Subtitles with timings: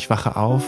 [0.00, 0.64] ich wache auf,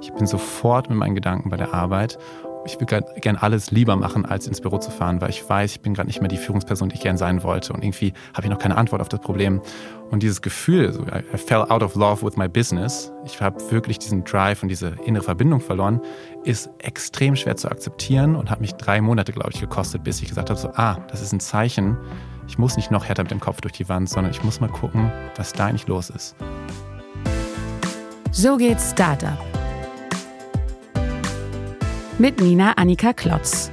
[0.00, 2.18] ich bin sofort mit meinen Gedanken bei der Arbeit
[2.64, 5.80] ich will gern alles lieber machen, als ins Büro zu fahren, weil ich weiß, ich
[5.80, 7.72] bin gerade nicht mehr die Führungsperson, die ich gern sein wollte.
[7.72, 9.62] Und irgendwie habe ich noch keine Antwort auf das Problem.
[10.10, 13.98] Und dieses Gefühl, so, I fell out of love with my business, ich habe wirklich
[13.98, 16.00] diesen Drive und diese innere Verbindung verloren,
[16.44, 20.28] ist extrem schwer zu akzeptieren und hat mich drei Monate, glaube ich, gekostet, bis ich
[20.28, 21.96] gesagt habe, so, ah, das ist ein Zeichen.
[22.46, 24.68] Ich muss nicht noch härter mit dem Kopf durch die Wand, sondern ich muss mal
[24.68, 26.36] gucken, was da eigentlich los ist.
[28.32, 29.36] So geht Startup
[32.18, 33.72] mit Nina Annika Klotz.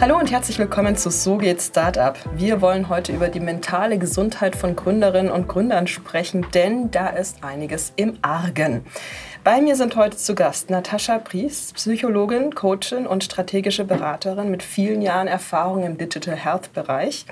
[0.00, 2.18] Hallo und herzlich willkommen zu So geht Startup.
[2.34, 7.44] Wir wollen heute über die mentale Gesundheit von Gründerinnen und Gründern sprechen, denn da ist
[7.44, 8.84] einiges im Argen.
[9.44, 15.00] Bei mir sind heute zu Gast Natascha Pries, Psychologin, Coachin und strategische Beraterin mit vielen
[15.00, 17.24] Jahren Erfahrung im Digital Health Bereich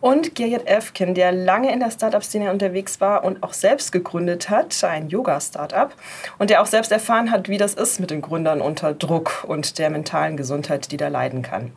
[0.00, 4.84] und Gerrit Efkin, der lange in der Startup-Szene unterwegs war und auch selbst gegründet hat,
[4.84, 5.92] ein Yoga-Startup
[6.38, 9.78] und der auch selbst erfahren hat, wie das ist mit den Gründern unter Druck und
[9.78, 11.72] der mentalen Gesundheit, die da leiden kann.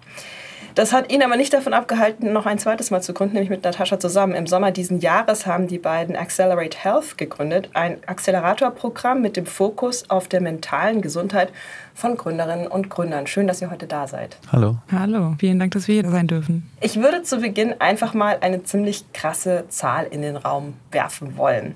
[0.79, 3.65] Das hat ihn aber nicht davon abgehalten, noch ein zweites Mal zu gründen, nämlich mit
[3.65, 4.33] Natascha zusammen.
[4.33, 10.09] Im Sommer diesen Jahres haben die beiden Accelerate Health gegründet, ein Accelerator-Programm mit dem Fokus
[10.09, 11.51] auf der mentalen Gesundheit
[11.93, 13.27] von Gründerinnen und Gründern.
[13.27, 14.37] Schön, dass ihr heute da seid.
[14.53, 14.77] Hallo.
[14.89, 16.71] Hallo, vielen Dank, dass wir hier sein dürfen.
[16.79, 21.75] Ich würde zu Beginn einfach mal eine ziemlich krasse Zahl in den Raum werfen wollen.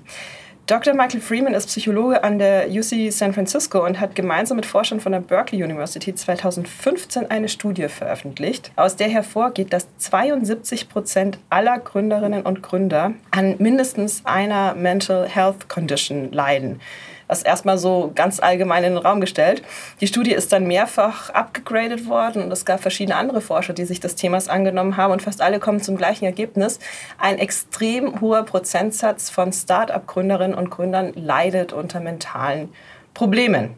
[0.66, 0.94] Dr.
[0.94, 5.12] Michael Freeman ist Psychologe an der UC San Francisco und hat gemeinsam mit Forschern von
[5.12, 12.44] der Berkeley University 2015 eine Studie veröffentlicht, aus der hervorgeht, dass 72 Prozent aller Gründerinnen
[12.44, 16.80] und Gründer an mindestens einer Mental Health Condition leiden
[17.28, 19.62] das erstmal so ganz allgemein in den Raum gestellt.
[20.00, 24.00] Die Studie ist dann mehrfach abgegradet worden und es gab verschiedene andere Forscher, die sich
[24.00, 26.78] des Themas angenommen haben und fast alle kommen zum gleichen Ergebnis.
[27.18, 32.70] Ein extrem hoher Prozentsatz von Start-up-Gründerinnen und Gründern leidet unter mentalen
[33.14, 33.74] Problemen.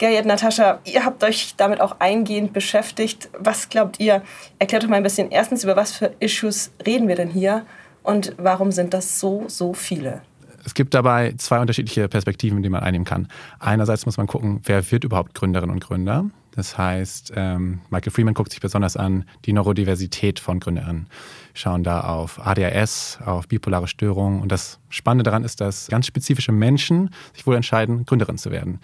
[0.00, 3.28] Gerrit, Natascha, ihr habt euch damit auch eingehend beschäftigt.
[3.38, 4.22] Was glaubt ihr?
[4.58, 7.66] Erklärt doch mal ein bisschen erstens, über was für Issues reden wir denn hier
[8.02, 10.22] und warum sind das so, so viele?
[10.64, 13.28] Es gibt dabei zwei unterschiedliche Perspektiven, die man einnehmen kann.
[13.58, 16.26] Einerseits muss man gucken, wer wird überhaupt Gründerinnen und Gründer.
[16.52, 21.06] Das heißt, ähm, Michael Freeman guckt sich besonders an die Neurodiversität von Gründerinnen.
[21.54, 24.40] Schauen da auf ADHS, auf bipolare Störungen.
[24.40, 28.80] Und das Spannende daran ist, dass ganz spezifische Menschen sich wohl entscheiden, Gründerin zu werden.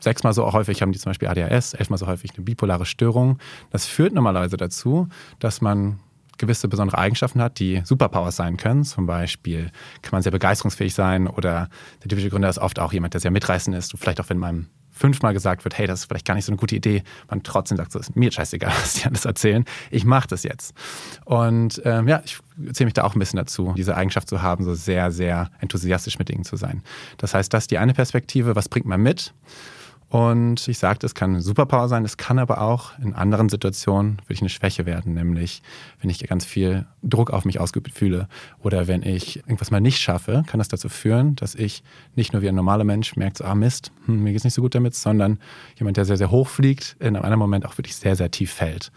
[0.00, 3.38] Sechsmal so häufig haben die zum Beispiel ADHS, elfmal so häufig eine bipolare Störung.
[3.70, 5.08] Das führt normalerweise dazu,
[5.38, 5.98] dass man
[6.38, 8.84] gewisse besondere Eigenschaften hat, die Superpowers sein können.
[8.84, 9.70] Zum Beispiel
[10.02, 11.68] kann man sehr begeisterungsfähig sein oder
[12.02, 13.94] der typische Gründer ist oft auch jemand, der sehr mitreißend ist.
[13.94, 16.52] Und vielleicht auch, wenn man fünfmal gesagt wird, hey, das ist vielleicht gar nicht so
[16.52, 20.04] eine gute Idee, man trotzdem sagt, so ist mir scheißegal, was die alles erzählen, ich
[20.04, 20.74] mache das jetzt.
[21.24, 22.38] Und ähm, ja, ich
[22.72, 26.18] zähle mich da auch ein bisschen dazu, diese Eigenschaft zu haben, so sehr, sehr enthusiastisch
[26.18, 26.82] mit Dingen zu sein.
[27.18, 29.34] Das heißt, das ist die eine Perspektive, was bringt man mit?
[30.08, 34.18] Und ich sagte, es kann eine Superpower sein, es kann aber auch in anderen Situationen
[34.22, 35.62] wirklich eine Schwäche werden, nämlich
[36.00, 38.28] wenn ich ganz viel Druck auf mich ausgeübt fühle
[38.62, 41.82] oder wenn ich irgendwas mal nicht schaffe, kann das dazu führen, dass ich
[42.14, 44.54] nicht nur wie ein normaler Mensch merkt, so, ah Mist, hm, mir geht es nicht
[44.54, 45.40] so gut damit, sondern
[45.76, 48.52] jemand, der sehr, sehr hoch fliegt, in einem anderen Moment auch wirklich sehr, sehr tief
[48.52, 48.92] fällt.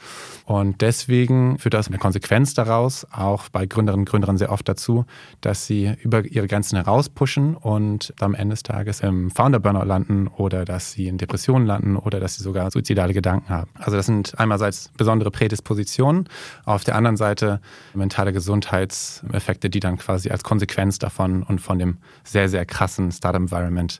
[0.45, 5.05] Und deswegen führt das eine Konsequenz daraus, auch bei Gründerinnen und Gründern sehr oft dazu,
[5.41, 10.65] dass sie über ihre Grenzen herauspushen und am Ende des Tages im Founder-Burnout landen oder
[10.65, 13.71] dass sie sie in Depressionen landen oder dass sie sogar suizidale Gedanken haben.
[13.79, 16.27] Also das sind einerseits besondere Prädispositionen,
[16.65, 17.61] auf der anderen Seite
[17.93, 23.99] mentale Gesundheitseffekte, die dann quasi als Konsequenz davon und von dem sehr, sehr krassen Start-Environment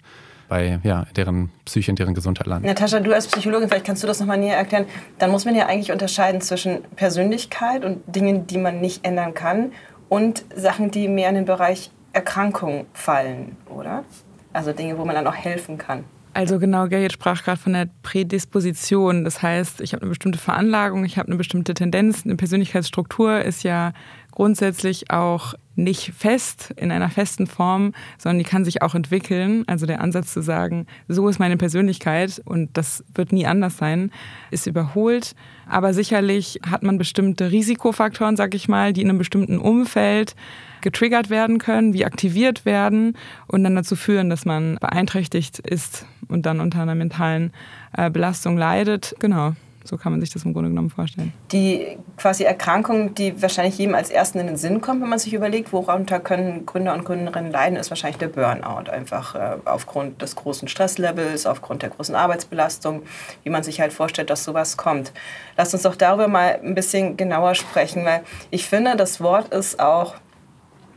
[0.49, 2.67] bei ja, deren Psyche und deren Gesundheit landen.
[2.67, 4.85] Natascha, du als Psychologin, vielleicht kannst du das nochmal näher erklären.
[5.19, 9.71] Dann muss man ja eigentlich unterscheiden zwischen Persönlichkeit und Dingen, die man nicht ändern kann
[10.09, 14.03] und Sachen, die mehr in den Bereich Erkrankung fallen, oder?
[14.51, 16.03] Also Dinge, wo man dann auch helfen kann.
[16.39, 19.25] Also genau, Gerrit sprach gerade von der Prädisposition.
[19.25, 22.23] Das heißt, ich habe eine bestimmte Veranlagung, ich habe eine bestimmte Tendenz.
[22.23, 23.91] Eine Persönlichkeitsstruktur ist ja
[24.31, 25.53] grundsätzlich auch
[25.83, 29.63] nicht fest in einer festen Form, sondern die kann sich auch entwickeln.
[29.67, 34.11] Also der Ansatz zu sagen, so ist meine Persönlichkeit und das wird nie anders sein,
[34.51, 35.35] ist überholt.
[35.67, 40.35] Aber sicherlich hat man bestimmte Risikofaktoren, sag ich mal, die in einem bestimmten Umfeld
[40.81, 43.17] getriggert werden können, wie aktiviert werden
[43.47, 47.51] und dann dazu führen, dass man beeinträchtigt ist und dann unter einer mentalen
[47.95, 49.15] äh, Belastung leidet.
[49.19, 49.53] Genau.
[49.89, 51.33] So kann man sich das im Grunde genommen vorstellen.
[51.51, 55.33] Die quasi Erkrankung, die wahrscheinlich jedem als ersten in den Sinn kommt, wenn man sich
[55.33, 58.91] überlegt, worunter können Gründer und Gründerinnen leiden, ist wahrscheinlich der Burnout.
[58.91, 63.01] Einfach äh, aufgrund des großen Stresslevels, aufgrund der großen Arbeitsbelastung,
[63.43, 65.11] wie man sich halt vorstellt, dass sowas kommt.
[65.57, 68.21] Lasst uns doch darüber mal ein bisschen genauer sprechen, weil
[68.51, 70.13] ich finde, das Wort ist auch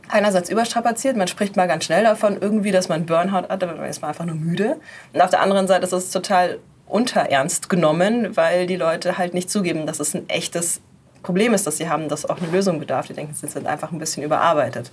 [0.07, 3.89] einerseits überstrapaziert, man spricht mal ganz schnell davon, irgendwie, dass man Burnout hat, aber man
[3.89, 4.79] ist mal einfach nur müde.
[5.13, 6.59] Und auf der anderen Seite ist es total
[6.93, 10.79] unterernst genommen, weil die Leute halt nicht zugeben, dass es ein echtes
[11.23, 13.07] Problem ist, das sie haben, das auch eine Lösung bedarf.
[13.07, 14.91] Die denken, sie sind einfach ein bisschen überarbeitet.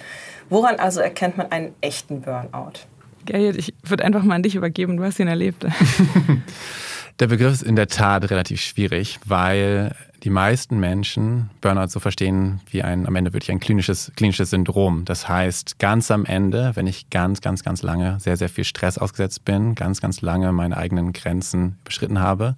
[0.49, 2.81] Woran also erkennt man einen echten Burnout?
[3.27, 5.67] Gerrit, ich würde einfach mal an dich übergeben, du hast ihn erlebt.
[7.21, 12.61] Der Begriff ist in der Tat relativ schwierig, weil die meisten Menschen Burnout so verstehen
[12.71, 15.05] wie ein am Ende wirklich ein klinisches, klinisches Syndrom.
[15.05, 18.99] Das heißt, ganz am Ende, wenn ich ganz, ganz, ganz lange sehr, sehr viel Stress
[18.99, 22.57] ausgesetzt bin, ganz, ganz lange meine eigenen Grenzen überschritten habe,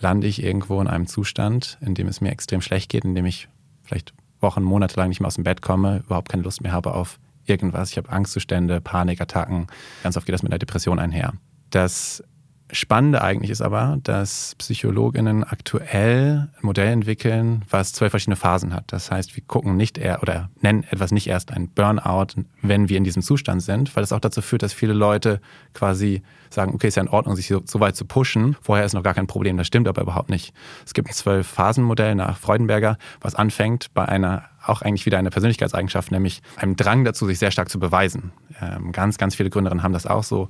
[0.00, 3.26] lande ich irgendwo in einem Zustand, in dem es mir extrem schlecht geht, in dem
[3.26, 3.48] ich
[3.82, 6.94] vielleicht Wochen, Monate lang nicht mehr aus dem Bett komme, überhaupt keine Lust mehr habe
[6.94, 7.90] auf irgendwas.
[7.90, 9.66] Ich habe Angstzustände, Panikattacken.
[10.02, 11.34] Ganz oft geht das mit einer Depression einher.
[11.70, 12.22] Das
[12.72, 18.84] Spannende eigentlich ist aber, dass Psychologinnen aktuell ein Modell entwickeln, was zwei verschiedene Phasen hat.
[18.92, 22.96] Das heißt, wir gucken nicht eher oder nennen etwas nicht erst ein Burnout, wenn wir
[22.96, 25.40] in diesem Zustand sind, weil das auch dazu führt, dass viele Leute
[25.74, 28.56] quasi sagen, okay, ist ja in Ordnung, sich so, so weit zu pushen.
[28.60, 29.56] Vorher ist noch gar kein Problem.
[29.56, 30.52] Das stimmt aber überhaupt nicht.
[30.84, 36.12] Es gibt ein Zwölf-Phasen-Modell nach Freudenberger, was anfängt bei einer auch eigentlich wieder eine Persönlichkeitseigenschaft,
[36.12, 38.32] nämlich einem Drang dazu, sich sehr stark zu beweisen.
[38.60, 40.48] Ähm, ganz, ganz viele Gründerinnen haben das auch so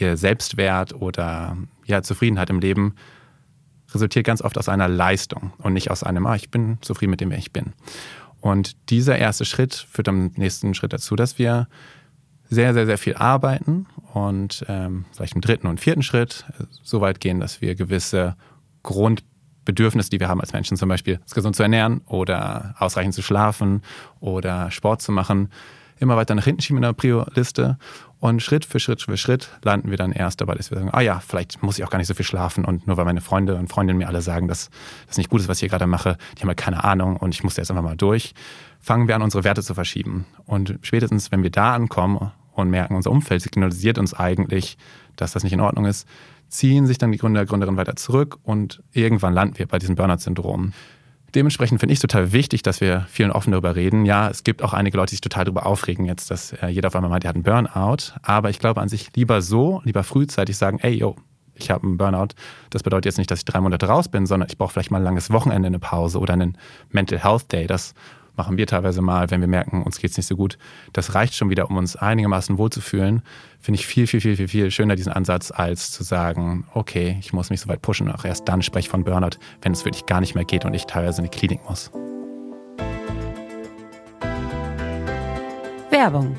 [0.00, 2.94] ihr Selbstwert oder ja, Zufriedenheit im Leben
[3.92, 7.20] resultiert ganz oft aus einer Leistung und nicht aus einem, ah, ich bin zufrieden mit
[7.20, 7.72] dem, wer ich bin.
[8.40, 11.68] Und dieser erste Schritt führt am nächsten Schritt dazu, dass wir
[12.48, 16.44] sehr, sehr, sehr viel arbeiten und ähm, vielleicht im dritten und vierten Schritt
[16.82, 18.36] so weit gehen, dass wir gewisse
[18.82, 23.82] Grundbedürfnisse, die wir haben als Menschen, zum Beispiel gesund zu ernähren oder ausreichend zu schlafen
[24.20, 25.50] oder Sport zu machen,
[25.98, 27.78] immer weiter nach hinten schieben in der Prio-Liste
[28.18, 31.00] und Schritt für Schritt für Schritt landen wir dann erst dabei, dass wir sagen, ah
[31.00, 33.56] ja, vielleicht muss ich auch gar nicht so viel schlafen und nur weil meine Freunde
[33.56, 34.70] und Freundinnen mir alle sagen, dass
[35.06, 37.34] das nicht gut ist, was ich hier gerade mache, die haben halt keine Ahnung und
[37.34, 38.34] ich muss jetzt einfach mal durch,
[38.80, 40.26] fangen wir an, unsere Werte zu verschieben.
[40.46, 44.78] Und spätestens, wenn wir da ankommen und merken, unser Umfeld signalisiert uns eigentlich,
[45.16, 46.08] dass das nicht in Ordnung ist,
[46.48, 50.72] ziehen sich dann die Gründer, Gründerinnen weiter zurück und irgendwann landen wir bei diesem Burnout-Syndrom.
[51.34, 54.06] Dementsprechend finde ich es total wichtig, dass wir viel und offen darüber reden.
[54.06, 56.88] Ja, es gibt auch einige Leute, die sich total darüber aufregen, jetzt, dass äh, jeder
[56.88, 58.14] auf einmal meint, er hat einen Burnout.
[58.22, 61.16] Aber ich glaube an sich lieber so, lieber frühzeitig sagen, ey, yo,
[61.54, 62.28] ich habe einen Burnout.
[62.70, 64.98] Das bedeutet jetzt nicht, dass ich drei Monate raus bin, sondern ich brauche vielleicht mal
[64.98, 66.56] ein langes Wochenende, eine Pause oder einen
[66.90, 67.66] Mental Health Day.
[67.66, 67.94] Das
[68.36, 70.58] machen wir teilweise mal, wenn wir merken, uns geht es nicht so gut.
[70.92, 73.22] Das reicht schon wieder, um uns einigermaßen wohlzufühlen.
[73.58, 77.32] Finde ich viel, viel, viel, viel, viel schöner, diesen Ansatz, als zu sagen, okay, ich
[77.32, 78.10] muss mich so weit pushen.
[78.10, 80.74] Auch erst dann spreche ich von Burnout, wenn es wirklich gar nicht mehr geht und
[80.74, 81.90] ich teilweise in die Klinik muss.
[85.90, 86.38] Werbung.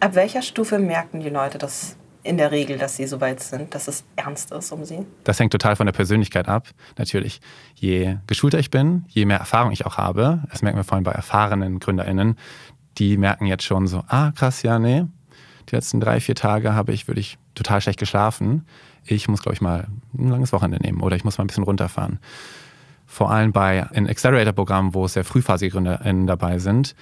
[0.00, 3.74] Ab welcher Stufe merken die Leute, dass in der Regel, dass sie so weit sind,
[3.74, 5.06] dass es ernst ist um sie?
[5.24, 6.68] Das hängt total von der Persönlichkeit ab.
[6.96, 7.40] Natürlich,
[7.74, 11.04] je geschulter ich bin, je mehr Erfahrung ich auch habe, das merken wir vor allem
[11.04, 12.36] bei erfahrenen GründerInnen,
[12.98, 15.04] die merken jetzt schon so, ah krass, ja, nee,
[15.68, 18.66] die letzten drei, vier Tage habe ich wirklich total schlecht geschlafen.
[19.04, 21.64] Ich muss, glaube ich, mal ein langes Wochenende nehmen oder ich muss mal ein bisschen
[21.64, 22.18] runterfahren.
[23.06, 26.94] Vor allem bei einem Accelerator-Programm, wo sehr frühphasige GründerInnen dabei sind,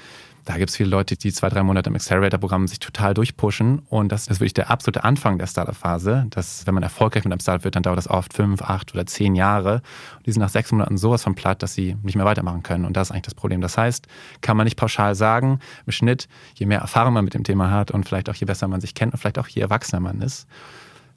[0.50, 3.82] da gibt es viele Leute, die zwei, drei Monate im Accelerator-Programm sich total durchpushen.
[3.88, 6.26] Und das ist wirklich der absolute Anfang der Startup-Phase.
[6.64, 9.36] wenn man erfolgreich mit einem Startup wird, dann dauert das oft fünf, acht oder zehn
[9.36, 9.74] Jahre.
[10.16, 12.84] Und die sind nach sechs Monaten sowas von platt, dass sie nicht mehr weitermachen können.
[12.84, 13.60] Und das ist eigentlich das Problem.
[13.60, 14.08] Das heißt,
[14.40, 17.92] kann man nicht pauschal sagen, im Schnitt, je mehr Erfahrung man mit dem Thema hat
[17.92, 20.48] und vielleicht auch je besser man sich kennt und vielleicht auch je erwachsener man ist,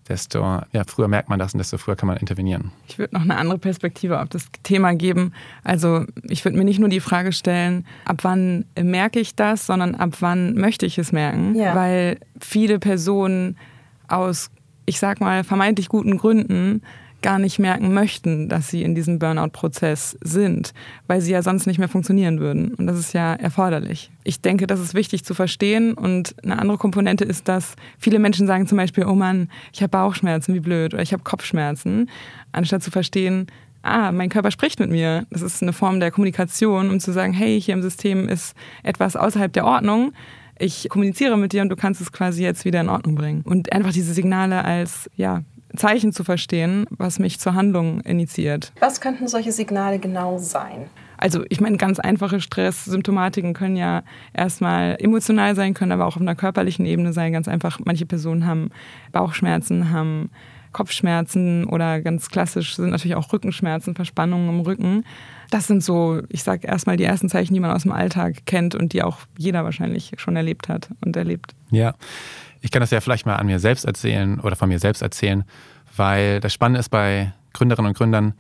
[0.10, 2.72] desto ja, früher merkt man das und desto früher kann man intervenieren.
[2.88, 5.34] Ich würde noch eine andere Perspektive auf das Thema geben.
[5.64, 9.96] Also ich würde mir nicht nur die Frage stellen, ab wann merke ich das, sondern
[9.96, 11.76] ab wann möchte ich es merken, ja.
[11.76, 13.58] weil viele Personen
[14.08, 14.50] aus,
[14.86, 16.82] ich sag mal, vermeintlich guten Gründen
[17.24, 20.74] gar nicht merken möchten, dass sie in diesem Burnout-Prozess sind,
[21.08, 22.76] weil sie ja sonst nicht mehr funktionieren würden.
[22.76, 24.12] Und das ist ja erforderlich.
[24.24, 25.96] Ich denke, das ist wichtig zu verstehen.
[25.96, 29.90] Und eine andere Komponente ist, dass viele Menschen sagen zum Beispiel, oh Mann, ich habe
[29.90, 32.10] Bauchschmerzen, wie blöd, oder ich habe Kopfschmerzen,
[32.52, 33.48] anstatt zu verstehen,
[33.82, 35.26] ah, mein Körper spricht mit mir.
[35.32, 38.54] Das ist eine Form der Kommunikation, um zu sagen, hey, hier im System ist
[38.84, 40.14] etwas außerhalb der Ordnung
[40.60, 43.42] ich kommuniziere mit dir und du kannst es quasi jetzt wieder in Ordnung bringen.
[43.42, 45.44] Und einfach diese Signale als ja,
[45.76, 48.72] Zeichen zu verstehen, was mich zur Handlung initiiert.
[48.80, 50.90] Was könnten solche Signale genau sein?
[51.24, 54.04] also ich meine, ganz einfache Stresssymptomatiken können ja
[54.34, 57.32] erstmal emotional sein, können aber auch auf einer körperlichen Ebene sein.
[57.32, 58.72] Ganz einfach, manche Personen haben
[59.14, 60.32] Bauchschmerzen, haben
[60.74, 65.06] Kopfschmerzen oder ganz klassisch sind natürlich auch Rückenschmerzen, Verspannungen im Rücken.
[65.50, 68.76] Das sind so, ich sage erstmal die ersten Zeichen, die man aus dem Alltag kennt
[68.76, 71.54] und die auch jeder wahrscheinlich schon erlebt hat und erlebt.
[71.72, 71.94] Ja,
[72.62, 75.44] ich kann das ja vielleicht mal an mir selbst erzählen oder von mir selbst erzählen,
[75.96, 78.34] weil das Spannende ist bei Gründerinnen und Gründern,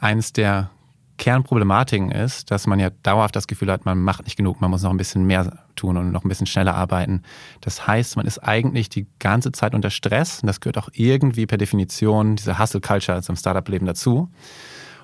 [0.00, 0.70] eines der
[1.18, 4.82] Kernproblematiken ist, dass man ja dauerhaft das Gefühl hat, man macht nicht genug, man muss
[4.82, 7.22] noch ein bisschen mehr tun und noch ein bisschen schneller arbeiten.
[7.60, 11.46] Das heißt, man ist eigentlich die ganze Zeit unter Stress und das gehört auch irgendwie
[11.46, 14.30] per Definition dieser Hustle Culture zum Startup-Leben dazu.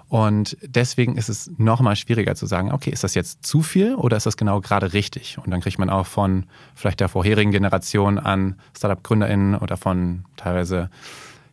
[0.08, 3.94] Und deswegen ist es noch mal schwieriger zu sagen, okay, ist das jetzt zu viel
[3.96, 5.38] oder ist das genau gerade richtig?
[5.38, 10.90] Und dann kriegt man auch von vielleicht der vorherigen Generation an Startup-GründerInnen oder von teilweise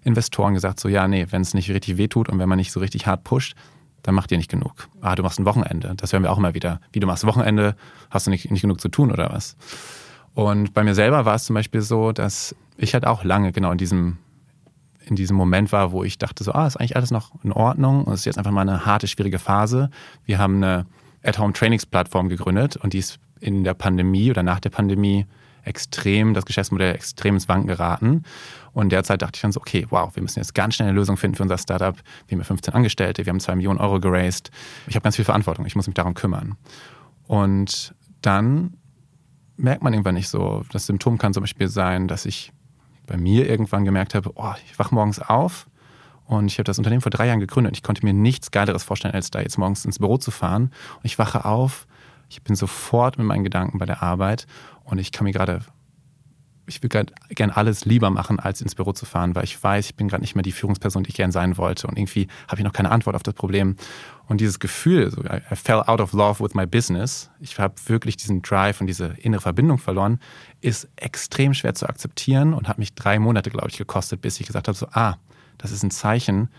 [0.03, 2.79] Investoren gesagt, so ja, nee, wenn es nicht richtig wehtut und wenn man nicht so
[2.79, 3.55] richtig hart pusht,
[4.03, 4.87] dann macht ihr nicht genug.
[5.01, 5.93] Ah, du machst ein Wochenende.
[5.95, 6.79] Das hören wir auch immer wieder.
[6.91, 7.75] Wie du machst Wochenende,
[8.09, 9.55] hast du nicht, nicht genug zu tun oder was?
[10.33, 13.71] Und bei mir selber war es zum Beispiel so, dass ich halt auch lange genau
[13.71, 14.17] in diesem,
[15.05, 18.05] in diesem Moment war, wo ich dachte so, ah, ist eigentlich alles noch in Ordnung
[18.05, 19.89] und es ist jetzt einfach mal eine harte, schwierige Phase.
[20.25, 20.85] Wir haben eine
[21.23, 25.25] At-Home-Trainingsplattform gegründet und die ist in der Pandemie oder nach der Pandemie
[25.63, 28.23] extrem, das Geschäftsmodell extrem ins Wanken geraten.
[28.73, 31.17] Und derzeit dachte ich dann so, okay, wow, wir müssen jetzt ganz schnell eine Lösung
[31.17, 31.95] finden für unser Startup.
[32.27, 34.49] Wir haben 15 Angestellte, wir haben 2 Millionen Euro geraced.
[34.87, 36.55] Ich habe ganz viel Verantwortung, ich muss mich darum kümmern.
[37.27, 38.77] Und dann
[39.57, 40.63] merkt man irgendwann nicht so.
[40.71, 42.51] Das Symptom kann zum Beispiel sein, dass ich
[43.07, 45.67] bei mir irgendwann gemerkt habe, oh, ich wache morgens auf
[46.25, 47.75] und ich habe das Unternehmen vor drei Jahren gegründet.
[47.75, 50.71] Ich konnte mir nichts Geileres vorstellen, als da jetzt morgens ins Büro zu fahren.
[50.95, 51.87] Und ich wache auf,
[52.29, 54.47] ich bin sofort mit meinen Gedanken bei der Arbeit
[54.85, 55.59] und ich kann mir gerade
[56.71, 59.95] ich will gern alles lieber machen, als ins Büro zu fahren, weil ich weiß, ich
[59.95, 61.87] bin gerade nicht mehr die Führungsperson, die ich gern sein wollte.
[61.87, 63.75] Und irgendwie habe ich noch keine Antwort auf das Problem.
[64.27, 68.15] Und dieses Gefühl, so, I fell out of love with my business, ich habe wirklich
[68.15, 70.19] diesen Drive und diese innere Verbindung verloren,
[70.61, 74.47] ist extrem schwer zu akzeptieren und hat mich drei Monate, glaube ich, gekostet, bis ich
[74.47, 75.17] gesagt habe, so, ah,
[75.57, 76.49] das ist ein Zeichen,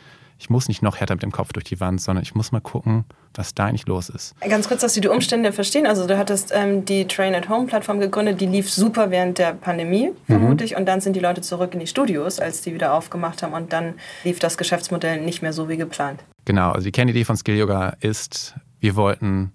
[0.43, 2.61] ich muss nicht noch härter mit dem Kopf durch die Wand, sondern ich muss mal
[2.61, 4.35] gucken, was da eigentlich los ist.
[4.41, 5.87] Ganz kurz, dass Sie die Umstände verstehen.
[5.87, 10.15] Also du hattest ähm, die Train-at-Home-Plattform gegründet, die lief super während der Pandemie, mhm.
[10.27, 10.73] vermutlich.
[10.73, 10.79] Mhm.
[10.79, 13.53] Und dann sind die Leute zurück in die Studios, als die wieder aufgemacht haben.
[13.53, 13.95] Und dann
[14.25, 16.25] lief das Geschäftsmodell nicht mehr so wie geplant.
[16.45, 19.53] Genau, also die Kernidee von Skill Yoga ist, wir wollten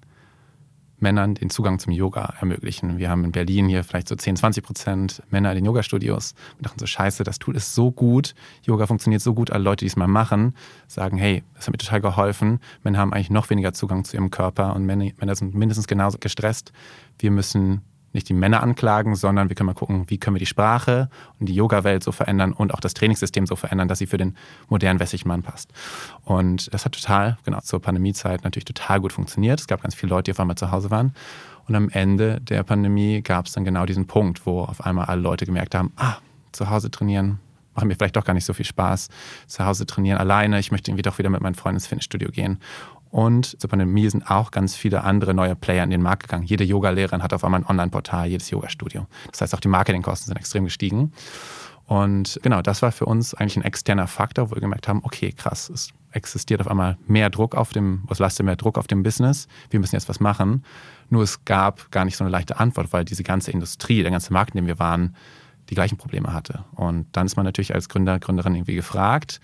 [1.00, 2.98] Männern den Zugang zum Yoga ermöglichen.
[2.98, 6.34] Wir haben in Berlin hier vielleicht so 10, 20 Prozent Männer in den Yoga-Studios.
[6.58, 9.86] Wir dachten so, scheiße, das Tool ist so gut, Yoga funktioniert so gut, alle Leute,
[9.86, 10.56] die es mal machen,
[10.88, 12.60] sagen, hey, das hat mir total geholfen.
[12.84, 16.72] Männer haben eigentlich noch weniger Zugang zu ihrem Körper und Männer sind mindestens genauso gestresst.
[17.20, 17.82] Wir müssen
[18.18, 21.10] nicht die Männer anklagen, sondern wir können mal gucken, wie können wir die Sprache
[21.40, 24.36] und die Yoga-Welt so verändern und auch das Trainingssystem so verändern, dass sie für den
[24.68, 25.72] modernen westlichen Mann passt.
[26.26, 29.60] Und das hat total, genau, zur Pandemiezeit natürlich total gut funktioniert.
[29.60, 31.14] Es gab ganz viele Leute, die auf einmal zu Hause waren.
[31.68, 35.22] Und am Ende der Pandemie gab es dann genau diesen Punkt, wo auf einmal alle
[35.22, 36.18] Leute gemerkt haben, ah,
[36.52, 37.40] zu Hause trainieren,
[37.78, 39.10] macht mir vielleicht doch gar nicht so viel Spaß.
[39.46, 42.60] Zu Hause trainieren alleine, ich möchte irgendwie doch wieder mit meinen Freunden ins Fitnessstudio gehen.
[43.18, 46.44] Und zur Pandemie sind auch ganz viele andere neue Player in den Markt gegangen.
[46.44, 49.08] Jede Yoga-Lehrerin hat auf einmal ein Online-Portal, jedes Yoga-Studio.
[49.32, 51.12] Das heißt, auch die Marketingkosten sind extrem gestiegen.
[51.88, 55.32] Und genau, das war für uns eigentlich ein externer Faktor, wo wir gemerkt haben, okay,
[55.32, 59.02] krass, es existiert auf einmal mehr Druck auf dem, was lastet mehr Druck auf dem
[59.02, 59.48] Business.
[59.72, 60.64] Wir müssen jetzt was machen.
[61.10, 64.32] Nur es gab gar nicht so eine leichte Antwort, weil diese ganze Industrie, der ganze
[64.32, 65.16] Markt, in dem wir waren,
[65.72, 66.66] die gleichen Probleme hatte.
[66.76, 69.42] Und dann ist man natürlich als Gründer, Gründerin irgendwie gefragt.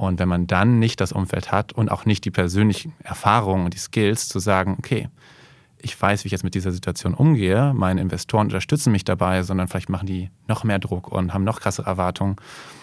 [0.00, 3.74] Und wenn man dann nicht das Umfeld hat und auch nicht die persönlichen Erfahrungen und
[3.74, 5.10] die Skills zu sagen, okay,
[5.76, 9.68] ich weiß, wie ich jetzt mit dieser Situation umgehe, meine Investoren unterstützen mich dabei, sondern
[9.68, 12.36] vielleicht machen die noch mehr Druck und haben noch krassere Erwartungen,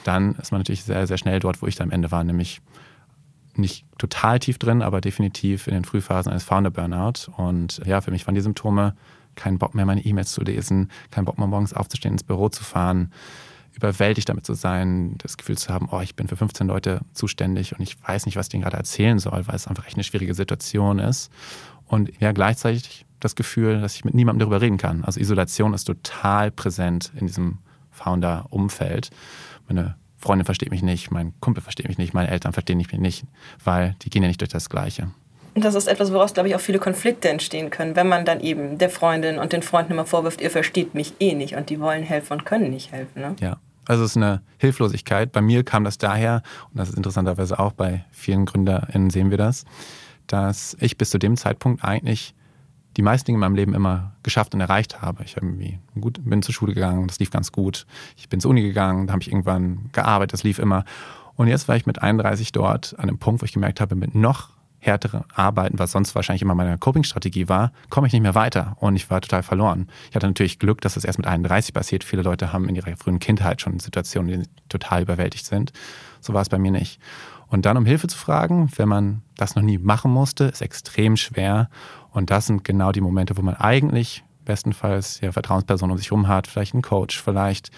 [0.03, 2.61] dann ist man natürlich sehr, sehr schnell dort, wo ich da am Ende war, nämlich
[3.55, 7.31] nicht total tief drin, aber definitiv in den Frühphasen eines Founder-Burnout.
[7.35, 8.95] Und ja, für mich waren die Symptome
[9.33, 12.63] kein Bock mehr, meine E-Mails zu lesen, kein Bock mehr, morgens aufzustehen, ins Büro zu
[12.63, 13.11] fahren,
[13.77, 17.73] überwältigt damit zu sein, das Gefühl zu haben, oh, ich bin für 15 Leute zuständig
[17.77, 20.03] und ich weiß nicht, was ich denen gerade erzählen soll, weil es einfach echt eine
[20.03, 21.31] schwierige Situation ist.
[21.85, 25.03] Und ja, gleichzeitig das Gefühl, dass ich mit niemandem darüber reden kann.
[25.03, 27.59] Also Isolation ist total präsent in diesem
[27.91, 29.09] Founder-Umfeld.
[29.67, 33.25] Meine Freundin versteht mich nicht, mein Kumpel versteht mich nicht, meine Eltern verstehen mich nicht,
[33.63, 35.11] weil die gehen ja nicht durch das Gleiche.
[35.55, 38.41] Und das ist etwas, woraus, glaube ich, auch viele Konflikte entstehen können, wenn man dann
[38.41, 41.79] eben der Freundin und den Freunden immer vorwirft, ihr versteht mich eh nicht und die
[41.79, 43.21] wollen helfen und können nicht helfen.
[43.21, 43.35] Ne?
[43.39, 43.57] Ja,
[43.87, 45.31] also es ist eine Hilflosigkeit.
[45.31, 49.37] Bei mir kam das daher, und das ist interessanterweise auch bei vielen GründerInnen sehen wir
[49.37, 49.65] das,
[50.27, 52.35] dass ich bis zu dem Zeitpunkt eigentlich
[52.97, 55.23] die meisten Dinge in meinem Leben immer geschafft und erreicht habe.
[55.23, 57.85] Ich irgendwie gut, bin zur Schule gegangen, das lief ganz gut.
[58.17, 60.83] Ich bin zur Uni gegangen, da habe ich irgendwann gearbeitet, das lief immer.
[61.35, 64.15] Und jetzt war ich mit 31 dort an einem Punkt, wo ich gemerkt habe, mit
[64.15, 68.77] noch härtere Arbeiten, was sonst wahrscheinlich immer meine Coping-Strategie war, komme ich nicht mehr weiter
[68.79, 69.89] und ich war total verloren.
[70.09, 72.03] Ich hatte natürlich Glück, dass das erst mit 31 passiert.
[72.03, 75.73] Viele Leute haben in ihrer frühen Kindheit schon Situationen, sie total überwältigt sind.
[76.21, 76.99] So war es bei mir nicht.
[77.47, 81.15] Und dann um Hilfe zu fragen, wenn man das noch nie machen musste, ist extrem
[81.17, 81.69] schwer.
[82.11, 86.27] Und das sind genau die Momente, wo man eigentlich bestenfalls ja Vertrauenspersonen um sich herum
[86.27, 87.71] hat, vielleicht einen Coach, vielleicht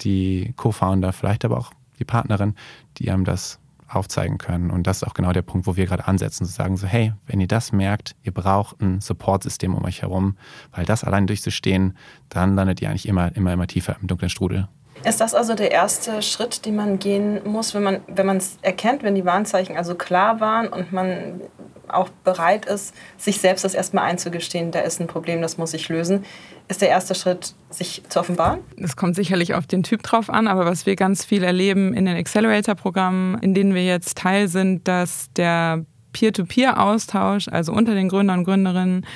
[0.00, 2.54] die Co-Founder, vielleicht aber auch die Partnerin,
[2.98, 3.59] die einem das
[3.90, 4.70] aufzeigen können.
[4.70, 7.12] Und das ist auch genau der Punkt, wo wir gerade ansetzen, zu sagen so, hey,
[7.26, 10.36] wenn ihr das merkt, ihr braucht ein Supportsystem um euch herum,
[10.72, 11.96] weil das allein durchzustehen,
[12.28, 14.68] dann landet ihr eigentlich immer, immer, immer tiefer im dunklen Strudel.
[15.04, 19.02] Ist das also der erste Schritt, den man gehen muss, wenn man wenn es erkennt,
[19.02, 21.40] wenn die Warnzeichen also klar waren und man
[21.88, 25.88] auch bereit ist, sich selbst das erstmal einzugestehen, da ist ein Problem, das muss ich
[25.88, 26.24] lösen,
[26.70, 28.60] ist der erste Schritt, sich zu offenbaren?
[28.76, 32.06] Das kommt sicherlich auf den Typ drauf an, aber was wir ganz viel erleben in
[32.06, 38.40] den Accelerator-Programmen, in denen wir jetzt Teil sind, dass der Peer-to-Peer-Austausch, also unter den Gründern
[38.40, 39.06] und Gründerinnen,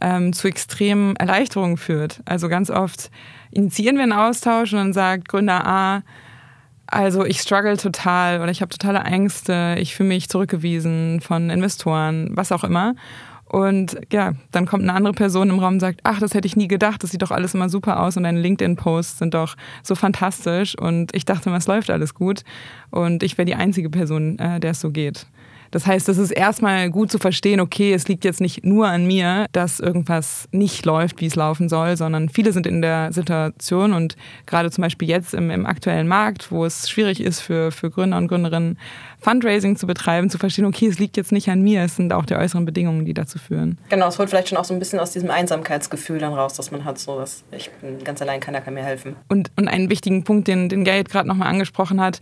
[0.00, 2.20] ähm, zu extremen Erleichterungen führt.
[2.24, 3.10] Also ganz oft
[3.50, 6.02] initiieren wir einen Austausch und dann sagt Gründer A,
[6.86, 12.30] also ich struggle total oder ich habe totale Ängste, ich fühle mich zurückgewiesen von Investoren,
[12.32, 12.94] was auch immer.
[13.52, 16.56] Und ja, dann kommt eine andere Person im Raum und sagt, ach, das hätte ich
[16.56, 19.94] nie gedacht, das sieht doch alles immer super aus und deine LinkedIn-Posts sind doch so
[19.94, 22.44] fantastisch und ich dachte, es läuft alles gut
[22.90, 25.26] und ich wäre die einzige Person, äh, der es so geht.
[25.72, 29.06] Das heißt, es ist erstmal gut zu verstehen, okay, es liegt jetzt nicht nur an
[29.06, 33.94] mir, dass irgendwas nicht läuft, wie es laufen soll, sondern viele sind in der Situation
[33.94, 37.90] und gerade zum Beispiel jetzt im, im aktuellen Markt, wo es schwierig ist für, für
[37.90, 38.78] Gründer und Gründerinnen,
[39.18, 42.26] Fundraising zu betreiben, zu verstehen, okay, es liegt jetzt nicht an mir, es sind auch
[42.26, 43.78] die äußeren Bedingungen, die dazu führen.
[43.88, 46.70] Genau, es holt vielleicht schon auch so ein bisschen aus diesem Einsamkeitsgefühl dann raus, dass
[46.70, 49.16] man hat, so dass ich bin ganz allein, keiner kann mir helfen.
[49.28, 52.20] Und, und einen wichtigen Punkt, den, den Gerrit gerade nochmal angesprochen hat,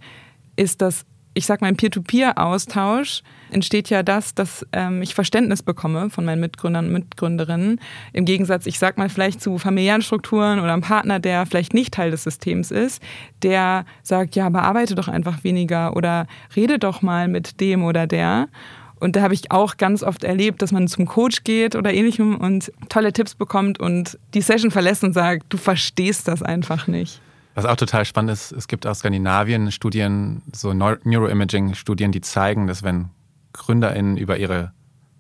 [0.57, 1.05] ist, dass
[1.35, 6.41] ich sage mal, im Peer-to-Peer-Austausch entsteht ja das, dass ähm, ich Verständnis bekomme von meinen
[6.41, 7.81] Mitgründern und Mitgründerinnen.
[8.13, 11.95] Im Gegensatz, ich sage mal, vielleicht zu familiären Strukturen oder einem Partner, der vielleicht nicht
[11.95, 13.03] Teil des Systems ist,
[13.43, 18.07] der sagt, ja, aber arbeite doch einfach weniger oder rede doch mal mit dem oder
[18.07, 18.49] der.
[19.01, 22.37] Und da habe ich auch ganz oft erlebt, dass man zum Coach geht oder ähnlichem
[22.37, 27.21] und tolle Tipps bekommt und die Session verlässt und sagt, du verstehst das einfach nicht.
[27.63, 32.83] Was auch total spannend ist, es gibt aus Skandinavien Studien, so Neuroimaging-Studien, die zeigen, dass
[32.83, 33.11] wenn
[33.53, 34.73] GründerInnen über ihre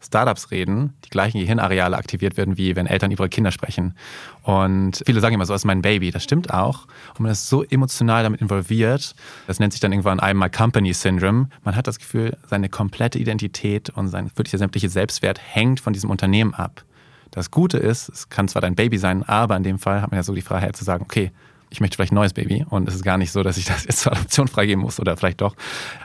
[0.03, 3.95] Startups reden, die gleichen Gehirnareale aktiviert werden, wie wenn Eltern über ihre Kinder sprechen.
[4.43, 6.13] Und viele sagen immer so, das ist mein Baby.
[6.13, 6.87] Das stimmt auch.
[7.11, 9.15] Und man ist so emotional damit involviert.
[9.47, 11.51] Das nennt sich dann irgendwann einmal Company Syndrome.
[11.63, 16.09] Man hat das Gefühl, seine komplette Identität und sein wirklich sämtliche Selbstwert hängt von diesem
[16.09, 16.87] Unternehmen ab.
[17.33, 20.17] Das Gute ist, es kann zwar dein Baby sein, aber in dem Fall hat man
[20.17, 21.33] ja so die Freiheit zu sagen, okay,
[21.71, 23.85] ich möchte vielleicht ein neues Baby und es ist gar nicht so, dass ich das
[23.85, 25.55] jetzt zur Adoption freigeben muss oder vielleicht doch.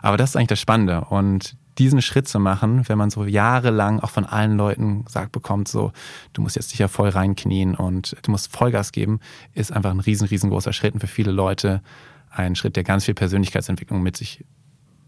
[0.01, 3.99] Aber das ist eigentlich das Spannende und diesen Schritt zu machen, wenn man so jahrelang
[3.99, 5.91] auch von allen Leuten gesagt bekommt, so,
[6.33, 9.19] du musst jetzt dich ja voll reinknien und du musst Vollgas geben,
[9.53, 11.81] ist einfach ein riesen, riesengroßer Schritt und für viele Leute
[12.29, 14.45] ein Schritt, der ganz viel Persönlichkeitsentwicklung mit sich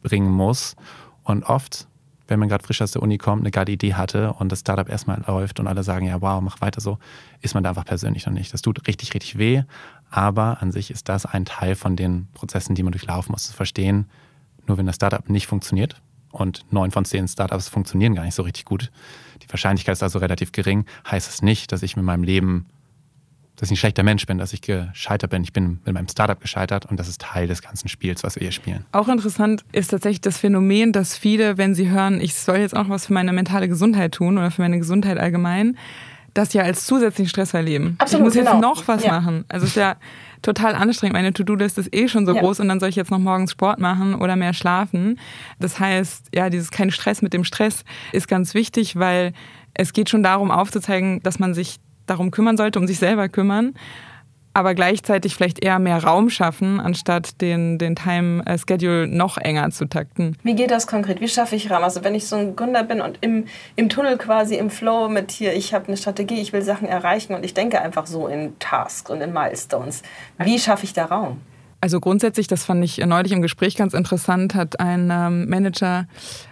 [0.01, 0.75] bringen muss.
[1.23, 1.87] Und oft
[2.27, 4.87] wenn man gerade frisch aus der Uni kommt, eine geile Idee hatte und das Startup
[4.89, 6.99] erstmal läuft und alle sagen, ja, wow, mach weiter so,
[7.41, 8.53] ist man da einfach persönlich noch nicht.
[8.53, 9.63] Das tut richtig, richtig weh,
[10.09, 13.53] aber an sich ist das ein Teil von den Prozessen, die man durchlaufen muss, zu
[13.53, 14.05] verstehen,
[14.65, 18.43] nur wenn das Startup nicht funktioniert, und neun von zehn Startups funktionieren gar nicht so
[18.43, 18.91] richtig gut.
[19.41, 20.85] Die Wahrscheinlichkeit ist also relativ gering.
[21.09, 22.67] Heißt es nicht, dass ich mit meinem Leben
[23.57, 25.43] dass ich ein schlechter Mensch bin, dass ich gescheitert bin.
[25.43, 28.41] Ich bin mit meinem Startup gescheitert und das ist Teil des ganzen Spiels, was wir
[28.41, 28.85] hier spielen.
[28.91, 32.87] Auch interessant ist tatsächlich das Phänomen, dass viele, wenn sie hören, ich soll jetzt auch
[32.87, 35.75] was für meine mentale Gesundheit tun oder für meine Gesundheit allgemein,
[36.37, 37.95] das ja als zusätzlichen Stress erleben.
[37.97, 38.61] Absolut, ich muss jetzt genau.
[38.61, 39.19] noch was ja.
[39.19, 39.45] machen.
[39.49, 39.95] Also es ist ja
[40.41, 41.13] total anstrengend.
[41.13, 42.41] Meine To-Do-List ist eh schon so ja.
[42.41, 45.19] groß und dann soll ich jetzt noch morgens Sport machen oder mehr schlafen.
[45.59, 49.33] Das heißt, ja, dieses kein Stress mit dem Stress ist ganz wichtig, weil
[49.73, 53.73] es geht schon darum aufzuzeigen, dass man sich darum kümmern sollte, um sich selber kümmern,
[54.57, 60.35] aber gleichzeitig vielleicht eher mehr Raum schaffen, anstatt den, den Time-Schedule noch enger zu takten.
[60.41, 61.21] Wie geht das konkret?
[61.21, 61.83] Wie schaffe ich Raum?
[61.83, 65.29] Also wenn ich so ein Gründer bin und im, im Tunnel quasi, im Flow mit
[65.29, 68.57] hier, ich habe eine Strategie, ich will Sachen erreichen und ich denke einfach so in
[68.57, 70.01] Tasks und in Milestones.
[70.39, 71.39] Wie schaffe ich da Raum?
[71.79, 76.07] Also grundsätzlich, das fand ich neulich im Gespräch ganz interessant, hat ein ähm, Manager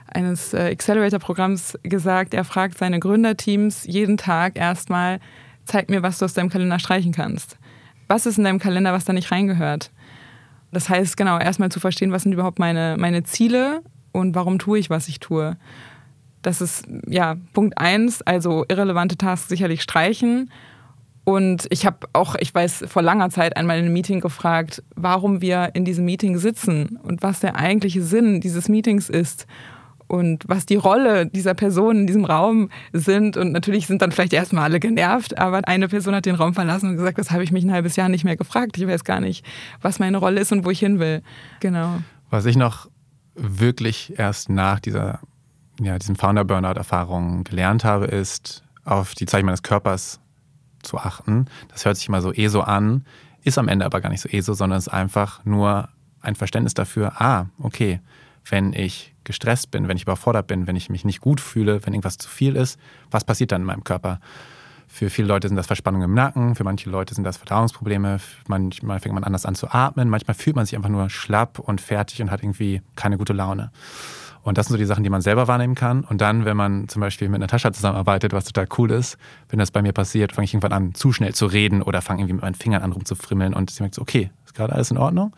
[0.05, 5.19] eines äh, Accelerator-Programms gesagt, er fragt seine Gründerteams jeden Tag erstmal,
[5.63, 7.57] zeig mir, was du aus deinem Kalender streichen kannst.
[8.07, 9.91] Was ist in deinem Kalender, was da nicht reingehört?
[10.71, 14.79] Das heißt, genau, erstmal zu verstehen, was sind überhaupt meine, meine Ziele und warum tue
[14.79, 15.57] ich, was ich tue.
[16.41, 20.51] Das ist ja Punkt eins, also irrelevante Tasks sicherlich streichen.
[21.23, 25.41] Und ich habe auch, ich weiß, vor langer Zeit einmal in einem Meeting gefragt, warum
[25.41, 29.47] wir in diesem Meeting sitzen und was der eigentliche Sinn dieses Meetings ist.
[30.07, 33.37] Und was die Rolle dieser Person in diesem Raum sind.
[33.37, 36.89] Und natürlich sind dann vielleicht erstmal alle genervt, aber eine Person hat den Raum verlassen
[36.89, 38.77] und gesagt, das habe ich mich ein halbes Jahr nicht mehr gefragt.
[38.77, 39.45] Ich weiß gar nicht,
[39.81, 41.21] was meine Rolle ist und wo ich hin will.
[41.59, 41.99] Genau.
[42.29, 42.89] Was ich noch
[43.35, 45.19] wirklich erst nach dieser,
[45.79, 50.19] ja, diesem Founder-Burnout-Erfahrung gelernt habe, ist, auf die Zeichen meines Körpers
[50.83, 51.47] zu achten.
[51.69, 53.03] Das hört sich immer so eh so an,
[53.43, 55.89] ist am Ende aber gar nicht so eh so, sondern ist einfach nur
[56.21, 57.99] ein Verständnis dafür, ah, okay,
[58.49, 61.93] wenn ich gestresst bin, wenn ich überfordert bin, wenn ich mich nicht gut fühle, wenn
[61.93, 62.79] irgendwas zu viel ist,
[63.11, 64.19] was passiert dann in meinem Körper?
[64.87, 68.99] Für viele Leute sind das Verspannungen im Nacken, für manche Leute sind das Verdauungsprobleme, manchmal
[68.99, 72.21] fängt man anders an zu atmen, manchmal fühlt man sich einfach nur schlapp und fertig
[72.21, 73.71] und hat irgendwie keine gute Laune.
[74.45, 76.03] Und das sind so die Sachen, die man selber wahrnehmen kann.
[76.03, 79.17] Und dann, wenn man zum Beispiel mit Natascha zusammenarbeitet, was total cool ist,
[79.49, 82.21] wenn das bei mir passiert, fange ich irgendwann an, zu schnell zu reden oder fange
[82.21, 84.99] irgendwie mit meinen Fingern an rumzufrimmeln und sie merkt so, okay, ist gerade alles in
[84.99, 85.33] Ordnung.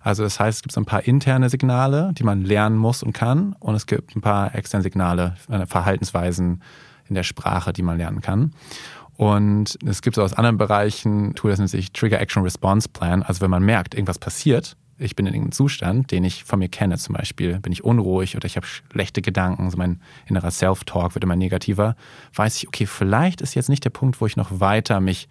[0.00, 3.12] Also das heißt, es gibt so ein paar interne Signale, die man lernen muss und
[3.12, 3.54] kann.
[3.58, 6.62] Und es gibt ein paar externe Signale, äh, Verhaltensweisen
[7.08, 8.52] in der Sprache, die man lernen kann.
[9.16, 13.22] Und es gibt so aus anderen Bereichen, Tool, das nennt sich Trigger Action Response Plan.
[13.22, 16.68] Also wenn man merkt, irgendwas passiert, ich bin in irgendeinem Zustand, den ich von mir
[16.68, 21.14] kenne, zum Beispiel bin ich unruhig oder ich habe schlechte Gedanken, so mein innerer Self-Talk
[21.14, 21.96] wird immer negativer,
[22.34, 25.28] weiß ich, okay, vielleicht ist jetzt nicht der Punkt, wo ich noch weiter mich,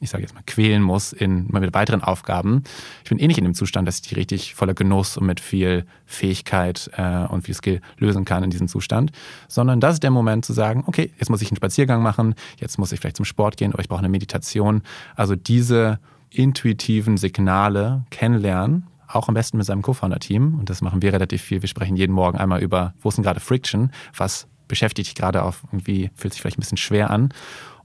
[0.00, 2.64] ich sage jetzt mal, quälen muss in mit weiteren Aufgaben.
[3.04, 5.40] Ich bin eh nicht in dem Zustand, dass ich die richtig voller Genuss und mit
[5.40, 9.12] viel Fähigkeit äh, und viel Skill lösen kann in diesem Zustand,
[9.48, 12.78] sondern das ist der Moment zu sagen, okay, jetzt muss ich einen Spaziergang machen, jetzt
[12.78, 14.82] muss ich vielleicht zum Sport gehen oder ich brauche eine Meditation.
[15.16, 15.98] Also diese
[16.30, 20.58] intuitiven Signale kennenlernen, auch am besten mit seinem Co-Founder-Team.
[20.58, 21.62] Und das machen wir relativ viel.
[21.62, 23.90] Wir sprechen jeden Morgen einmal über, wo ist denn gerade Friction?
[24.16, 27.30] Was beschäftigt dich gerade auf, irgendwie fühlt sich vielleicht ein bisschen schwer an.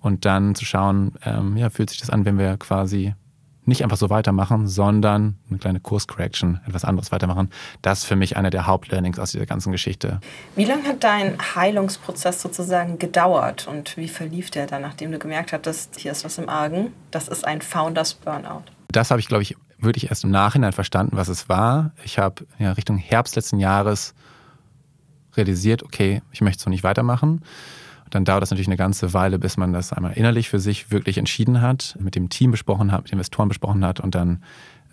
[0.06, 3.16] Und dann zu schauen, ähm, ja, fühlt sich das an, wenn wir quasi
[3.64, 7.50] nicht einfach so weitermachen, sondern eine kleine Kurs-Correction, etwas anderes weitermachen.
[7.82, 10.20] Das ist für mich einer der Hauptlearnings aus dieser ganzen Geschichte.
[10.56, 15.54] Wie lange hat dein Heilungsprozess sozusagen gedauert und wie verlief der dann, nachdem du gemerkt
[15.54, 16.94] hattest, hier ist was im Argen?
[17.10, 18.62] Das ist ein Founders Burnout.
[18.90, 21.94] Das habe ich, glaube ich, wirklich erst im Nachhinein verstanden, was es war.
[22.04, 24.14] Ich habe ja, Richtung Herbst letzten Jahres
[25.36, 27.42] realisiert, okay, ich möchte so nicht weitermachen.
[28.10, 31.18] Dann dauert das natürlich eine ganze Weile, bis man das einmal innerlich für sich wirklich
[31.18, 34.44] entschieden hat, mit dem Team besprochen hat, mit Investoren besprochen hat und dann